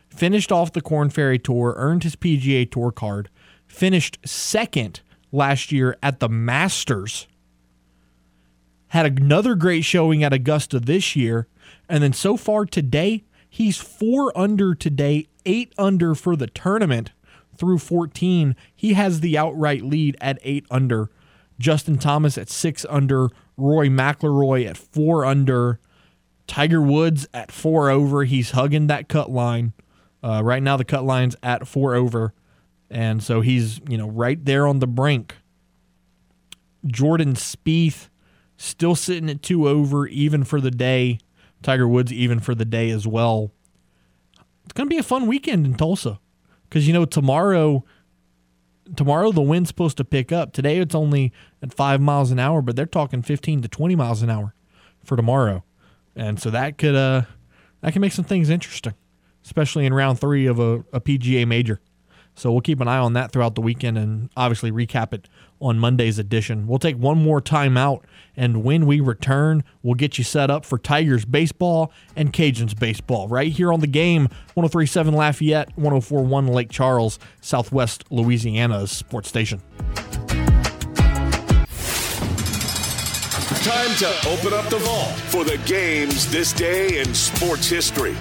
[0.10, 3.30] Finished off the Corn Ferry Tour, earned his PGA Tour card,
[3.68, 5.02] finished second
[5.34, 7.28] last year at the Masters
[8.94, 11.48] had another great showing at Augusta this year.
[11.90, 17.12] And then so far today, he's four under today, eight under for the tournament
[17.58, 18.56] through 14.
[18.76, 21.10] He has the outright lead at eight under.
[21.58, 23.30] Justin Thomas at six under.
[23.58, 25.80] Rory McIlroy at four under.
[26.46, 28.26] Tiger Woods at four over.
[28.26, 29.74] He's hugging that cut line.
[30.22, 32.34] Uh, right now, the cut line's at four over.
[32.94, 35.36] And so he's, you know, right there on the brink.
[36.86, 38.10] Jordan Spieth
[38.56, 41.18] still sitting at two over, even for the day.
[41.64, 43.52] Tiger Woods, even for the day as well.
[44.64, 46.20] It's going to be a fun weekend in Tulsa
[46.70, 47.84] because, you know, tomorrow.
[48.98, 50.52] Tomorrow the wind's supposed to pick up.
[50.52, 51.32] Today it's only
[51.62, 54.54] at five miles an hour, but they're talking fifteen to twenty miles an hour
[55.06, 55.64] for tomorrow,
[56.18, 57.22] and so that could uh
[57.80, 58.94] that can make some things interesting,
[59.46, 61.80] especially in round three of a, a PGA major.
[62.36, 65.30] So we'll keep an eye on that throughout the weekend and obviously recap it
[65.62, 66.68] on Monday's edition.
[66.68, 68.06] We'll take one more time out,
[68.36, 73.28] and when we return, we'll get you set up for Tigers baseball and Cajuns baseball
[73.28, 74.24] right here on the game
[74.56, 79.62] 1037 Lafayette, 1041 Lake Charles, Southwest Louisiana's sports station.
[83.64, 88.16] Time to open up the vault for the games this day in sports history.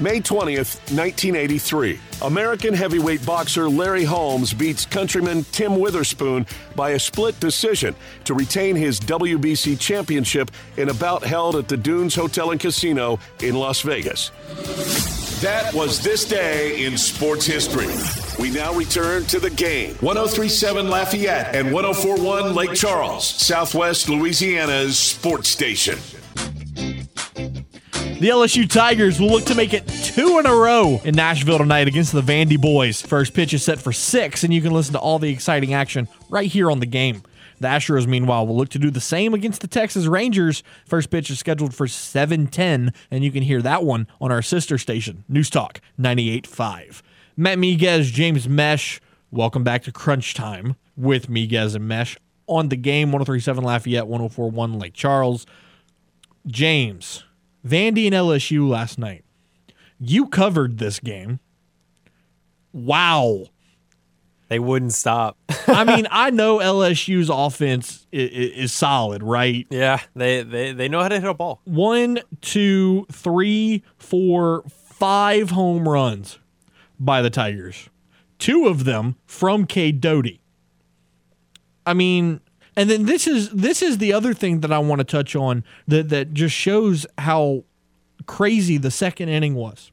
[0.00, 2.00] May 20th, 1983.
[2.22, 8.74] American heavyweight boxer Larry Holmes beats countryman Tim Witherspoon by a split decision to retain
[8.74, 13.82] his WBC championship in a bout held at the Dunes Hotel and Casino in Las
[13.82, 14.32] Vegas.
[15.42, 17.86] That was this day in sports history.
[18.42, 19.94] We now return to the game.
[20.00, 25.98] 1037 Lafayette and 1041 Lake Charles, Southwest Louisiana's sports station.
[28.24, 31.88] The LSU Tigers will look to make it two in a row in Nashville tonight
[31.88, 33.02] against the Vandy Boys.
[33.02, 36.08] First pitch is set for six, and you can listen to all the exciting action
[36.30, 37.22] right here on the game.
[37.60, 40.62] The Astros, meanwhile, will look to do the same against the Texas Rangers.
[40.86, 44.78] First pitch is scheduled for 7:10, and you can hear that one on our sister
[44.78, 47.02] station, News Talk 98.5.
[47.36, 49.02] Matt Miguez, James Mesh,
[49.32, 52.16] welcome back to Crunch Time with Miguez and Mesh
[52.46, 55.44] on the game 1037 Lafayette, 1041 Lake Charles.
[56.46, 57.23] James,
[57.66, 59.24] Vandy and LSU last night.
[59.98, 61.40] You covered this game.
[62.72, 63.46] Wow.
[64.48, 65.38] They wouldn't stop.
[65.66, 69.66] I mean, I know LSU's offense is, is, solid, right?
[69.70, 71.60] Yeah, they, they they know how to hit a ball.
[71.64, 76.38] One, two, three, four, five home runs
[77.00, 77.88] by the Tigers.
[78.38, 80.40] Two of them from Cade Doughty.
[81.86, 82.40] I mean,
[82.76, 85.64] and then this is this is the other thing that I want to touch on
[85.88, 87.64] that that just shows how
[88.26, 89.90] crazy the second inning was.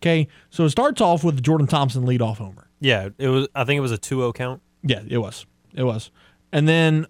[0.00, 2.68] Okay, so it starts off with Jordan Thompson leadoff homer.
[2.80, 3.48] Yeah, it was.
[3.54, 4.62] I think it was a 2-0 count.
[4.82, 5.44] Yeah, it was.
[5.74, 6.10] It was,
[6.52, 7.06] and then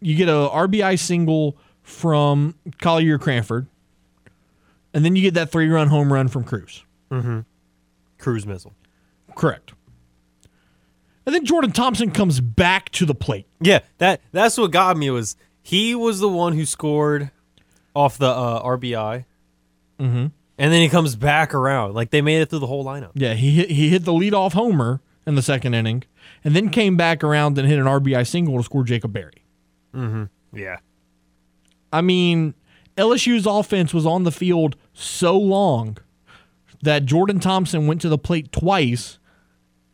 [0.00, 3.66] you get a RBI single from Collier Cranford,
[4.94, 6.82] and then you get that three-run home run from Crews.
[7.10, 7.40] Mm-hmm.
[8.18, 8.74] Crews missile.
[9.36, 9.74] Correct.
[11.26, 13.46] And then Jordan Thompson comes back to the plate.
[13.60, 17.32] Yeah, that that's what got me was he was the one who scored
[17.94, 19.24] off the uh, RBI.
[19.98, 20.26] Mm-hmm.
[20.58, 21.94] And then he comes back around.
[21.94, 23.10] Like they made it through the whole lineup.
[23.14, 26.04] Yeah, he hit, he hit the leadoff homer in the second inning,
[26.44, 29.44] and then came back around and hit an RBI single to score Jacob Berry.
[29.92, 30.24] Mm-hmm.
[30.56, 30.78] Yeah.
[31.92, 32.54] I mean,
[32.96, 35.98] LSU's offense was on the field so long
[36.82, 39.18] that Jordan Thompson went to the plate twice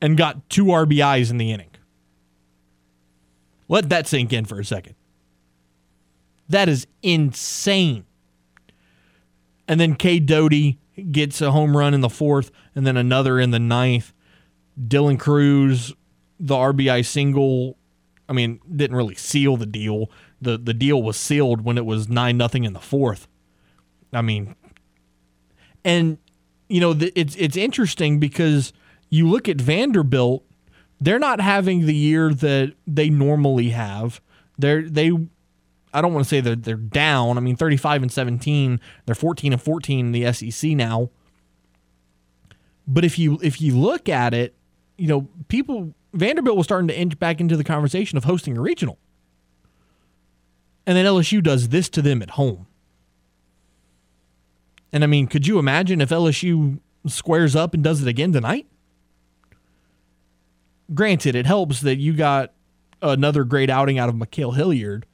[0.03, 1.71] and got two RBIs in the inning.
[3.69, 4.97] Let that sink in for a second.
[6.49, 8.05] That is insane.
[9.67, 10.79] And then Cade Doughty
[11.11, 14.13] gets a home run in the fourth and then another in the ninth.
[14.79, 15.95] Dylan Crews,
[16.39, 17.79] the RBI single,
[18.29, 20.11] I mean, didn't really seal the deal.
[20.41, 23.29] The the deal was sealed when it was 9 nothing in the fourth.
[24.13, 24.57] I mean,
[25.85, 26.19] and
[26.69, 28.73] you know, it's it's interesting because
[29.13, 30.43] you look at Vanderbilt,
[30.99, 34.23] they're not having the year that they normally have.
[34.57, 35.13] They're they
[35.93, 37.37] I don't want to say that they're down.
[37.37, 41.11] I mean, 35 and 17, they're 14 and 14 in the SEC now.
[42.89, 44.55] But if you if you look at it,
[44.97, 48.63] you know, people Vanderbilt was starting to inch back into the conversation of hosting a
[48.63, 48.99] regional.
[50.87, 52.67] And then LSU does this to them at home.
[54.91, 58.67] And I mean, could you imagine if LSU squares up and does it again tonight?
[60.95, 62.53] Granted, it helps that you got
[63.01, 65.07] another great outing out of Ma'Khail Hilliard.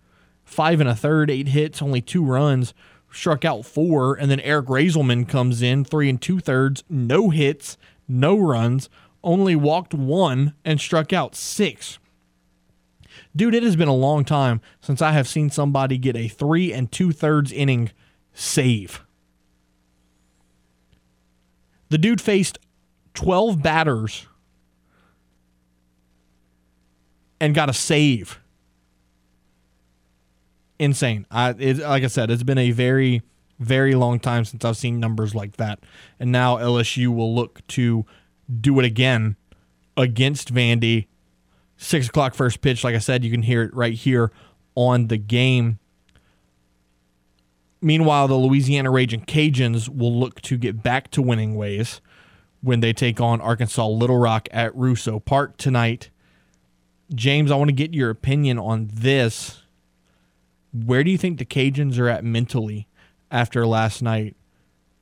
[0.44, 2.72] Five and a third, eight hits, only two runs,
[3.12, 4.14] struck out four.
[4.14, 7.76] And then Eric Reyzelman comes in, three and two thirds, no hits,
[8.08, 8.88] no runs,
[9.22, 11.98] only walked one and struck out six.
[13.36, 16.72] Dude, it has been a long time since I have seen somebody get a three
[16.72, 17.90] and two thirds inning
[18.32, 19.04] save.
[21.90, 22.58] The dude faced
[23.14, 24.26] 12 batters
[27.40, 28.40] and got a save.
[30.78, 31.26] Insane.
[31.30, 33.22] I it, like I said, it's been a very
[33.58, 35.80] very long time since I've seen numbers like that.
[36.20, 38.06] And now LSU will look to
[38.60, 39.36] do it again
[39.96, 41.06] against Vandy.
[41.76, 42.82] Six o'clock first pitch.
[42.84, 44.32] Like I said, you can hear it right here
[44.74, 45.78] on the game.
[47.80, 52.00] Meanwhile, the Louisiana Raging Cajuns will look to get back to winning ways
[52.60, 56.10] when they take on Arkansas Little Rock at Russo Park tonight.
[57.14, 59.62] James, I want to get your opinion on this.
[60.72, 62.86] Where do you think the Cajuns are at mentally
[63.30, 64.36] after last night,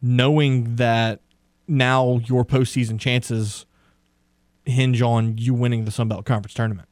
[0.00, 1.20] knowing that
[1.66, 3.66] now your postseason chances
[4.64, 6.88] hinge on you winning the Sun Belt Conference tournament?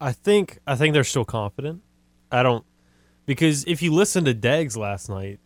[0.00, 1.82] I think I think they're still confident.
[2.30, 2.64] I don't
[3.26, 5.40] because if you listen to Deggs last night,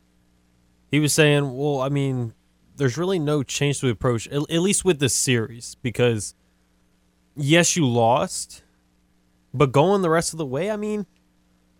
[0.90, 2.34] he was saying, "Well, I mean,
[2.76, 6.34] there's really no change to the approach, at, at least with this series, because
[7.38, 8.62] yes, you lost,
[9.54, 11.06] but going the rest of the way, I mean,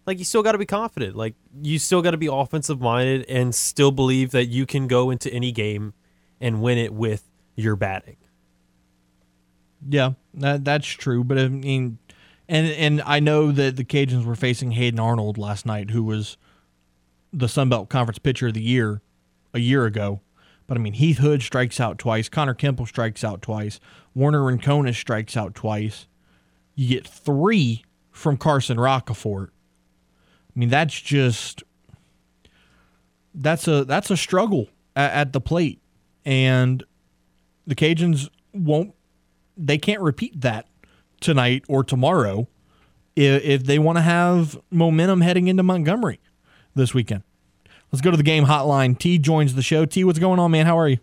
[0.07, 1.17] like you still got to be confident.
[1.17, 5.11] Like you still got to be offensive minded and still believe that you can go
[5.11, 5.93] into any game
[6.41, 8.17] and win it with your batting."
[9.87, 11.99] Yeah, that that's true, but I mean
[12.49, 16.39] and and I know that the Cajuns were facing Hayden Arnold last night, who was
[17.33, 19.03] the Sun Belt Conference Pitcher of the Year
[19.53, 20.23] a year ago.
[20.67, 22.29] But I mean, Heath Hood strikes out twice.
[22.29, 23.81] Connor Kimple strikes out twice.
[24.19, 26.09] Warner and Rincones strikes out twice.
[26.75, 29.51] You get three from Carson Roccaforte.
[29.51, 31.63] I mean, that's just
[33.33, 35.81] that's a that's a struggle at, at the plate,
[36.25, 36.83] and
[37.65, 38.93] the Cajuns won't
[39.57, 40.67] they can't repeat that
[41.21, 42.49] tonight or tomorrow
[43.15, 46.19] if, if they want to have momentum heading into Montgomery
[46.75, 47.23] this weekend.
[47.93, 48.99] Let's go to the game hotline.
[48.99, 49.85] T joins the show.
[49.85, 50.67] T, what's going on, man?
[50.67, 50.99] How are you?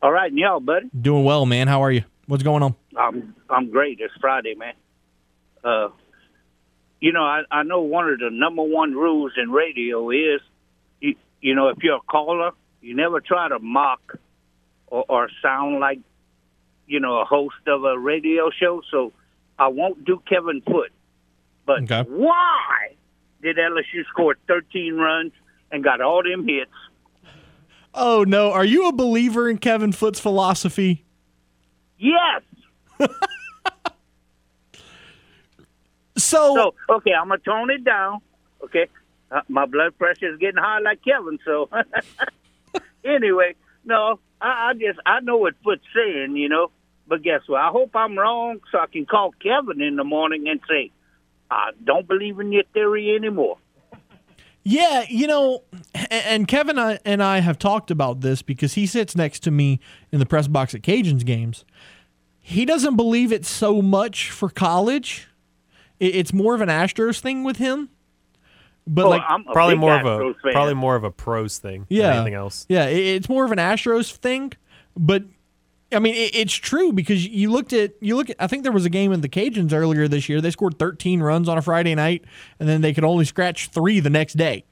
[0.00, 0.88] All right, and y'all, buddy.
[0.98, 1.68] Doing well, man.
[1.68, 2.04] How are you?
[2.32, 2.74] What's going on?
[2.96, 4.00] I'm I'm great.
[4.00, 4.72] It's Friday, man.
[5.62, 5.90] Uh,
[6.98, 10.40] you know, I I know one of the number one rules in radio is,
[10.98, 14.16] you, you know, if you're a caller, you never try to mock
[14.86, 15.98] or, or sound like,
[16.86, 18.80] you know, a host of a radio show.
[18.90, 19.12] So
[19.58, 20.88] I won't do Kevin Foote.
[21.66, 22.02] But Okay.
[22.08, 22.96] why
[23.42, 25.32] did LSU score 13 runs
[25.70, 26.70] and got all them hits?
[27.92, 31.04] Oh no, are you a believer in Kevin Foote's philosophy?
[32.02, 32.42] Yes.
[36.14, 38.18] So, So okay, I'm gonna tone it down.
[38.64, 38.86] Okay,
[39.30, 41.38] uh, my blood pressure is getting high like Kevin.
[41.44, 41.70] So
[43.04, 46.70] anyway, no, I, I just I know what Foote's saying, you know.
[47.08, 47.60] But guess what?
[47.60, 50.90] I hope I'm wrong, so I can call Kevin in the morning and say,
[51.50, 53.58] I don't believe in your theory anymore.
[54.64, 55.64] Yeah, you know,
[56.10, 59.80] and Kevin and I have talked about this because he sits next to me
[60.12, 61.64] in the press box at Cajuns games.
[62.38, 65.28] He doesn't believe it so much for college.
[65.98, 67.88] It's more of an Astros thing with him.
[68.86, 70.52] But Oh, like, I'm Probably big more of a fan.
[70.52, 72.66] probably more of a pros thing yeah, than anything else.
[72.68, 74.52] Yeah, it's more of an Astros thing.
[74.96, 75.22] But
[75.92, 78.36] I mean, it, it's true because you looked at you look at.
[78.38, 80.40] I think there was a game in the Cajuns earlier this year.
[80.40, 82.24] They scored 13 runs on a Friday night,
[82.58, 84.64] and then they could only scratch three the next day.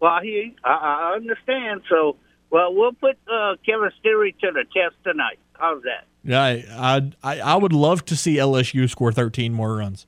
[0.00, 0.52] Well, I.
[0.64, 1.82] I, I understand.
[1.88, 2.16] So,
[2.50, 5.38] well, we'll put uh, Kevin's theory to the test tonight.
[5.54, 6.06] How's that?
[6.24, 10.06] Yeah, I, I I would love to see LSU score 13 more runs.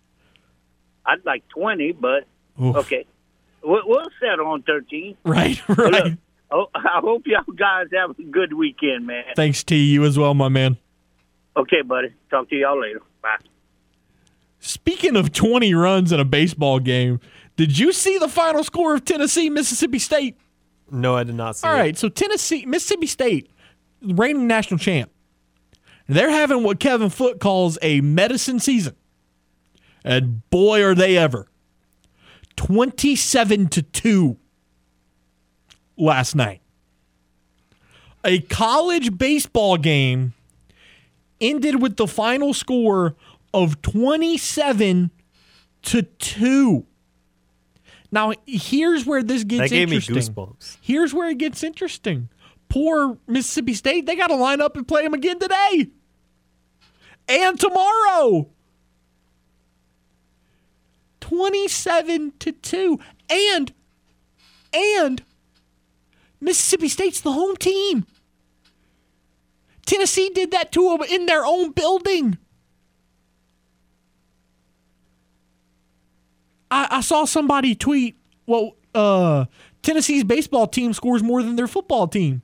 [1.07, 2.25] I'd like 20, but
[2.63, 2.77] Oof.
[2.77, 3.07] okay.
[3.63, 5.17] We'll, we'll settle on 13.
[5.25, 6.19] Right, Look, right.
[6.51, 9.25] Oh, I hope y'all guys have a good weekend, man.
[9.37, 10.77] Thanks to you as well, my man.
[11.57, 12.15] Okay, buddy.
[12.31, 13.03] Talk to y'all later.
[13.23, 13.37] Bye.
[14.61, 17.21] Speaking of 20 runs in a baseball game,
[17.57, 20.37] did you see the final score of Tennessee Mississippi State?
[20.91, 21.67] No, I did not see.
[21.67, 21.79] All it.
[21.79, 23.51] right, so Tennessee Mississippi State,
[24.03, 25.11] reigning national champ.
[26.09, 28.97] They're having what Kevin Foote calls a medicine season.
[30.05, 31.47] And boy are they ever.
[32.57, 34.37] 27 to 2
[36.01, 36.61] last night.
[38.25, 40.35] A college baseball game
[41.41, 43.15] ended with the final score
[43.55, 45.11] of 27
[45.83, 46.87] to 2.
[48.13, 50.57] Now, here's where this gets That gave me interesting.
[50.81, 52.29] Here's where it gets interesting.
[52.69, 55.91] Poor Mississippi State, they got to line up and play them again today
[57.29, 58.49] and tomorrow.
[61.21, 62.99] 27 to 2.
[63.29, 63.73] And,
[64.73, 65.23] and
[66.41, 68.07] Mississippi State's the home team.
[69.87, 72.39] Tennessee did that to them in their own building.
[76.71, 78.17] I, I saw somebody tweet,
[78.47, 79.47] well, uh,
[79.83, 82.43] Tennessee's baseball team scores more than their football team.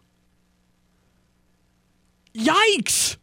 [2.34, 3.16] Yikes!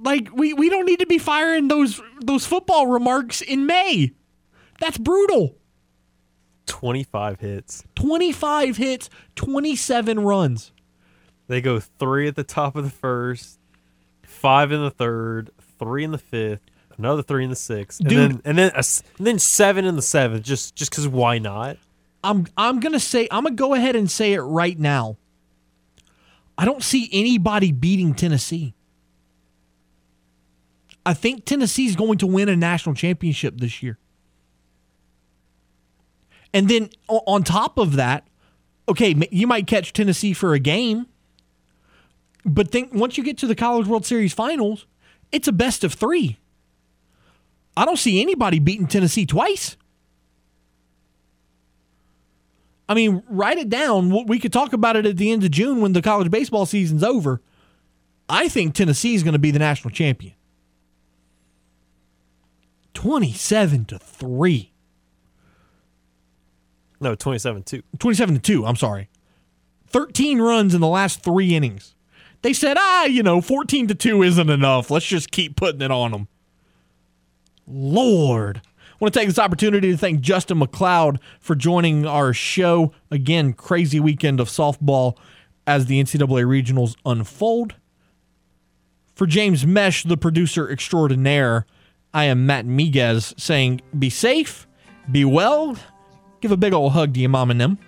[0.00, 4.12] Like we, we don't need to be firing those those football remarks in May.
[4.78, 5.57] That's brutal.
[6.68, 7.84] Twenty five hits.
[7.96, 10.70] 25 hits, 27 runs.
[11.48, 13.58] They go three at the top of the first,
[14.22, 16.60] five in the third, three in the fifth,
[16.98, 18.18] another three in the sixth, and Dude.
[18.18, 18.84] then and then a
[19.18, 20.44] and then seven in the seventh.
[20.44, 21.78] Just just because why not?
[22.22, 25.16] I'm I'm gonna say I'm gonna go ahead and say it right now.
[26.58, 28.74] I don't see anybody beating Tennessee.
[31.06, 33.96] I think Tennessee's going to win a national championship this year.
[36.52, 38.26] And then on top of that,
[38.88, 41.06] okay, you might catch Tennessee for a game,
[42.44, 44.86] but think once you get to the College World Series finals,
[45.30, 46.38] it's a best of three.
[47.76, 49.76] I don't see anybody beating Tennessee twice.
[52.88, 54.26] I mean, write it down.
[54.26, 57.04] We- could talk about it at the end of June when the college baseball season's
[57.04, 57.42] over.
[58.28, 60.34] I think Tennessee is going to be the national champion.
[62.94, 64.72] 27 to 3.
[67.00, 67.82] No, twenty seven two.
[67.98, 69.08] 27 to 2, I'm sorry.
[69.88, 71.94] 13 runs in the last 3 innings.
[72.42, 74.90] They said, "Ah, you know, 14 to 2 isn't enough.
[74.90, 76.28] Let's just keep putting it on them."
[77.66, 78.62] Lord.
[78.64, 82.92] I want to take this opportunity to thank Justin McLeod for joining our show.
[83.10, 85.16] Again, crazy weekend of softball
[85.66, 87.74] as the NCAA regionals unfold.
[89.14, 91.66] For James Mesh, the producer extraordinaire,
[92.12, 94.66] I am Matt Miguez saying, be safe,
[95.10, 95.76] be well,
[96.40, 97.78] give a big old hug to your mom and them.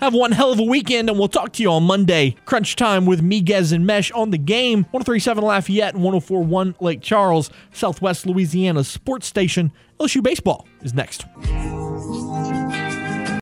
[0.00, 2.36] Have one hell of a weekend, and we'll talk to you on Monday.
[2.44, 4.84] Crunch time with Miguez and Mesh on the game.
[4.92, 9.72] 1037 Lafayette and 1041 Lake Charles, Southwest Louisiana sports station.
[9.98, 11.24] LSU Baseball is next.